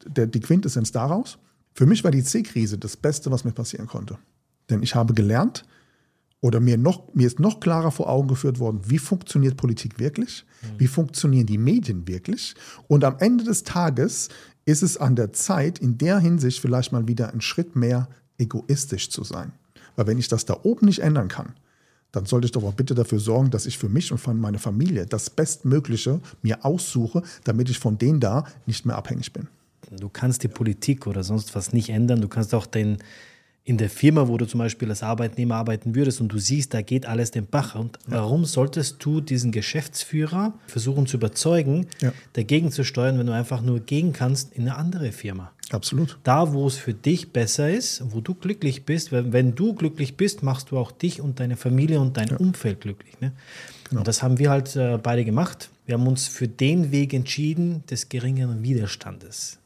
der, 0.06 0.28
die 0.28 0.40
Quintessenz 0.40 0.92
daraus, 0.92 1.38
für 1.74 1.86
mich 1.86 2.04
war 2.04 2.12
die 2.12 2.24
C-Krise 2.24 2.78
das 2.78 2.98
Beste, 2.98 3.32
was 3.32 3.46
mir 3.46 3.52
passieren 3.52 3.88
konnte. 3.88 4.18
Denn 4.70 4.82
ich 4.82 4.96
habe 4.96 5.14
gelernt 5.14 5.66
oder 6.42 6.60
mir, 6.60 6.78
noch, 6.78 7.14
mir 7.14 7.28
ist 7.28 7.40
noch 7.40 7.60
klarer 7.60 7.92
vor 7.92 8.10
Augen 8.10 8.28
geführt 8.28 8.60
worden, 8.60 8.82
wie 8.86 8.98
funktioniert 8.98 9.58
Politik 9.58 10.00
wirklich, 10.00 10.44
mhm. 10.62 10.80
wie 10.80 10.88
funktionieren 10.88 11.46
die 11.46 11.60
Medien 11.60 12.08
wirklich. 12.08 12.56
Und 12.88 13.04
am 13.04 13.16
Ende 13.20 13.44
des 13.44 13.64
Tages 13.64 14.30
ist 14.66 14.82
es 14.82 14.98
an 14.98 15.16
der 15.16 15.34
Zeit, 15.34 15.80
in 15.80 15.98
der 15.98 16.20
Hinsicht 16.20 16.60
vielleicht 16.60 16.92
mal 16.92 17.08
wieder 17.08 17.32
einen 17.32 17.42
Schritt 17.42 17.76
mehr 17.76 18.10
egoistisch 18.38 19.10
zu 19.10 19.24
sein. 19.24 19.54
Weil 19.96 20.08
wenn 20.08 20.18
ich 20.18 20.28
das 20.28 20.46
da 20.46 20.58
oben 20.64 20.88
nicht 20.88 21.00
ändern 21.00 21.28
kann, 21.28 21.54
dann 22.12 22.26
sollte 22.26 22.46
ich 22.46 22.52
doch 22.52 22.64
auch 22.64 22.74
bitte 22.74 22.96
dafür 22.96 23.20
sorgen, 23.20 23.52
dass 23.52 23.66
ich 23.66 23.78
für 23.78 23.88
mich 23.88 24.12
und 24.12 24.18
für 24.18 24.34
meine 24.34 24.60
Familie 24.60 25.06
das 25.06 25.30
Bestmögliche 25.30 26.20
mir 26.42 26.66
aussuche, 26.66 27.22
damit 27.44 27.70
ich 27.70 27.80
von 27.80 27.98
denen 27.98 28.20
da 28.20 28.46
nicht 28.66 28.86
mehr 28.86 28.98
abhängig 28.98 29.32
bin. 29.32 29.48
Du 30.00 30.10
kannst 30.10 30.44
die 30.44 30.48
Politik 30.48 31.08
oder 31.08 31.24
sonst 31.24 31.56
was 31.56 31.74
nicht 31.74 31.90
ändern. 31.90 32.22
Du 32.22 32.28
kannst 32.28 32.54
auch 32.54 32.66
den, 32.66 32.98
in 33.64 33.78
der 33.78 33.90
Firma, 33.90 34.28
wo 34.28 34.38
du 34.38 34.46
zum 34.46 34.58
Beispiel 34.58 34.90
als 34.90 35.04
Arbeitnehmer 35.04 35.56
arbeiten 35.56 35.94
würdest 35.94 36.20
und 36.20 36.30
du 36.30 36.40
siehst, 36.40 36.74
da 36.74 36.82
geht 36.82 37.06
alles 37.06 37.30
den 37.30 37.46
Bach. 37.46 37.76
Und 37.76 38.00
warum 38.08 38.44
solltest 38.46 39.04
du 39.06 39.22
diesen 39.22 39.52
Geschäftsführer 39.52 40.54
versuchen 40.66 41.06
zu 41.06 41.18
überzeugen, 41.18 41.86
ja. 42.02 42.12
dagegen 42.34 42.72
zu 42.72 42.84
steuern, 42.84 43.20
wenn 43.20 43.28
du 43.28 43.34
einfach 43.34 43.62
nur 43.62 43.80
gehen 43.80 44.14
kannst 44.14 44.54
in 44.54 44.64
eine 44.64 44.78
andere 44.78 45.12
Firma? 45.12 45.52
Absolut. 45.70 46.18
Da, 46.24 46.54
wo 46.54 46.68
es 46.68 46.78
für 46.78 46.94
dich 46.94 47.32
besser 47.32 47.70
ist, 47.70 48.04
wo 48.12 48.20
du 48.20 48.34
glücklich 48.34 48.84
bist, 48.84 49.12
wenn, 49.12 49.32
wenn 49.32 49.56
du 49.56 49.74
glücklich 49.74 50.18
bist, 50.18 50.44
machst 50.44 50.72
du 50.72 50.78
auch 50.78 50.92
dich 50.92 51.22
und 51.22 51.40
deine 51.40 51.56
Familie 51.56 52.00
und 52.00 52.18
dein 52.18 52.30
ja. 52.30 52.38
Umfeld 52.38 52.82
glücklich. 52.82 53.20
Ne? 53.22 53.32
Genau. 53.90 54.02
Und 54.02 54.08
das 54.08 54.24
haben 54.24 54.40
wir 54.40 54.50
halt 54.50 54.76
äh, 54.76 54.98
beide 55.02 55.24
gemacht. 55.24 55.70
Wir 55.86 55.96
haben 55.96 56.08
uns 56.08 56.28
für 56.28 56.48
den 56.48 56.92
Weg 56.92 57.14
entschieden 57.14 57.84
des 57.90 58.10
geringeren 58.10 58.64
Widerstandes. 58.64 59.60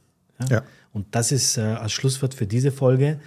Ja? 0.49 0.63
Und 0.93 1.07
das 1.11 1.31
ist 1.31 1.57
äh, 1.57 1.61
als 1.61 1.91
Schlusswort 1.91 2.33
für 2.33 2.45
diese 2.45 2.71
Folge. 2.71 3.19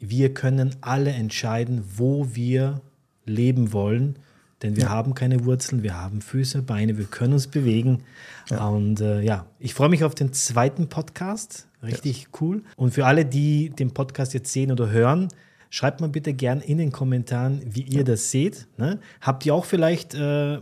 Wir 0.00 0.34
können 0.34 0.74
alle 0.80 1.10
entscheiden, 1.10 1.84
wo 1.96 2.28
wir 2.32 2.80
leben 3.26 3.72
wollen, 3.72 4.18
denn 4.62 4.76
wir 4.76 4.84
ja. 4.84 4.88
haben 4.88 5.14
keine 5.14 5.44
Wurzeln, 5.44 5.82
wir 5.82 5.96
haben 5.96 6.20
Füße, 6.20 6.62
Beine, 6.62 6.98
wir 6.98 7.04
können 7.04 7.34
uns 7.34 7.46
bewegen. 7.46 8.02
Ja. 8.48 8.66
Und 8.66 9.00
äh, 9.00 9.20
ja, 9.20 9.46
ich 9.58 9.74
freue 9.74 9.88
mich 9.88 10.02
auf 10.02 10.14
den 10.14 10.32
zweiten 10.32 10.88
Podcast. 10.88 11.66
Richtig 11.82 12.28
cool. 12.40 12.62
Und 12.76 12.92
für 12.92 13.06
alle, 13.06 13.24
die 13.24 13.70
den 13.70 13.92
Podcast 13.92 14.34
jetzt 14.34 14.52
sehen 14.52 14.72
oder 14.72 14.90
hören, 14.90 15.28
schreibt 15.70 16.00
mal 16.00 16.08
bitte 16.08 16.34
gern 16.34 16.60
in 16.60 16.78
den 16.78 16.92
Kommentaren, 16.92 17.62
wie 17.64 17.82
ihr 17.82 18.04
das 18.04 18.30
seht. 18.30 18.66
Ne? 18.76 18.98
Habt 19.20 19.46
ihr 19.46 19.54
auch 19.54 19.64
vielleicht 19.64 20.14
äh, 20.14 20.58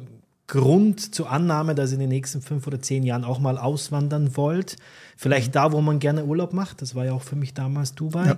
Grund 0.46 1.14
zur 1.14 1.31
Annahme, 1.31 1.74
dass 1.74 1.90
ihr 1.90 1.94
in 1.94 2.01
den 2.01 2.09
nächsten 2.09 2.40
fünf 2.40 2.66
oder 2.66 2.81
zehn 2.81 3.03
Jahren 3.03 3.24
auch 3.24 3.38
mal 3.38 3.59
auswandern 3.59 4.37
wollt. 4.37 4.77
Vielleicht 5.16 5.55
da, 5.55 5.72
wo 5.72 5.81
man 5.81 5.98
gerne 5.98 6.24
Urlaub 6.24 6.53
macht. 6.53 6.83
Das 6.83 6.94
war 6.94 7.05
ja 7.05 7.12
auch 7.12 7.22
für 7.22 7.37
mich 7.37 7.55
damals 7.55 7.94
Dubai. 7.94 8.37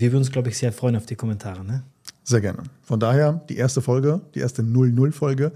Wir 0.00 0.12
würden 0.12 0.22
uns, 0.22 0.32
glaube 0.32 0.48
ich, 0.48 0.56
sehr 0.56 0.72
freuen 0.72 0.96
auf 0.96 1.04
die 1.04 1.14
Kommentare. 1.14 1.62
Ne? 1.62 1.82
Sehr 2.24 2.40
gerne. 2.40 2.62
Von 2.80 2.98
daher, 2.98 3.44
die 3.50 3.58
erste 3.58 3.82
Folge, 3.82 4.22
die 4.34 4.38
erste 4.38 4.62
0-0-Folge, 4.62 5.52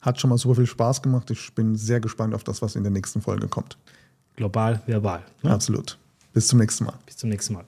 hat 0.00 0.20
schon 0.20 0.30
mal 0.30 0.36
super 0.36 0.56
viel 0.56 0.66
Spaß 0.66 1.00
gemacht. 1.00 1.30
Ich 1.30 1.54
bin 1.54 1.76
sehr 1.76 2.00
gespannt 2.00 2.34
auf 2.34 2.42
das, 2.42 2.60
was 2.60 2.74
in 2.74 2.82
der 2.82 2.90
nächsten 2.90 3.22
Folge 3.22 3.46
kommt. 3.46 3.78
Global, 4.34 4.82
verbal. 4.86 5.22
Ne? 5.44 5.50
Absolut. 5.52 5.96
Bis 6.32 6.48
zum 6.48 6.58
nächsten 6.58 6.86
Mal. 6.86 6.94
Bis 7.06 7.18
zum 7.18 7.30
nächsten 7.30 7.54
Mal. 7.54 7.64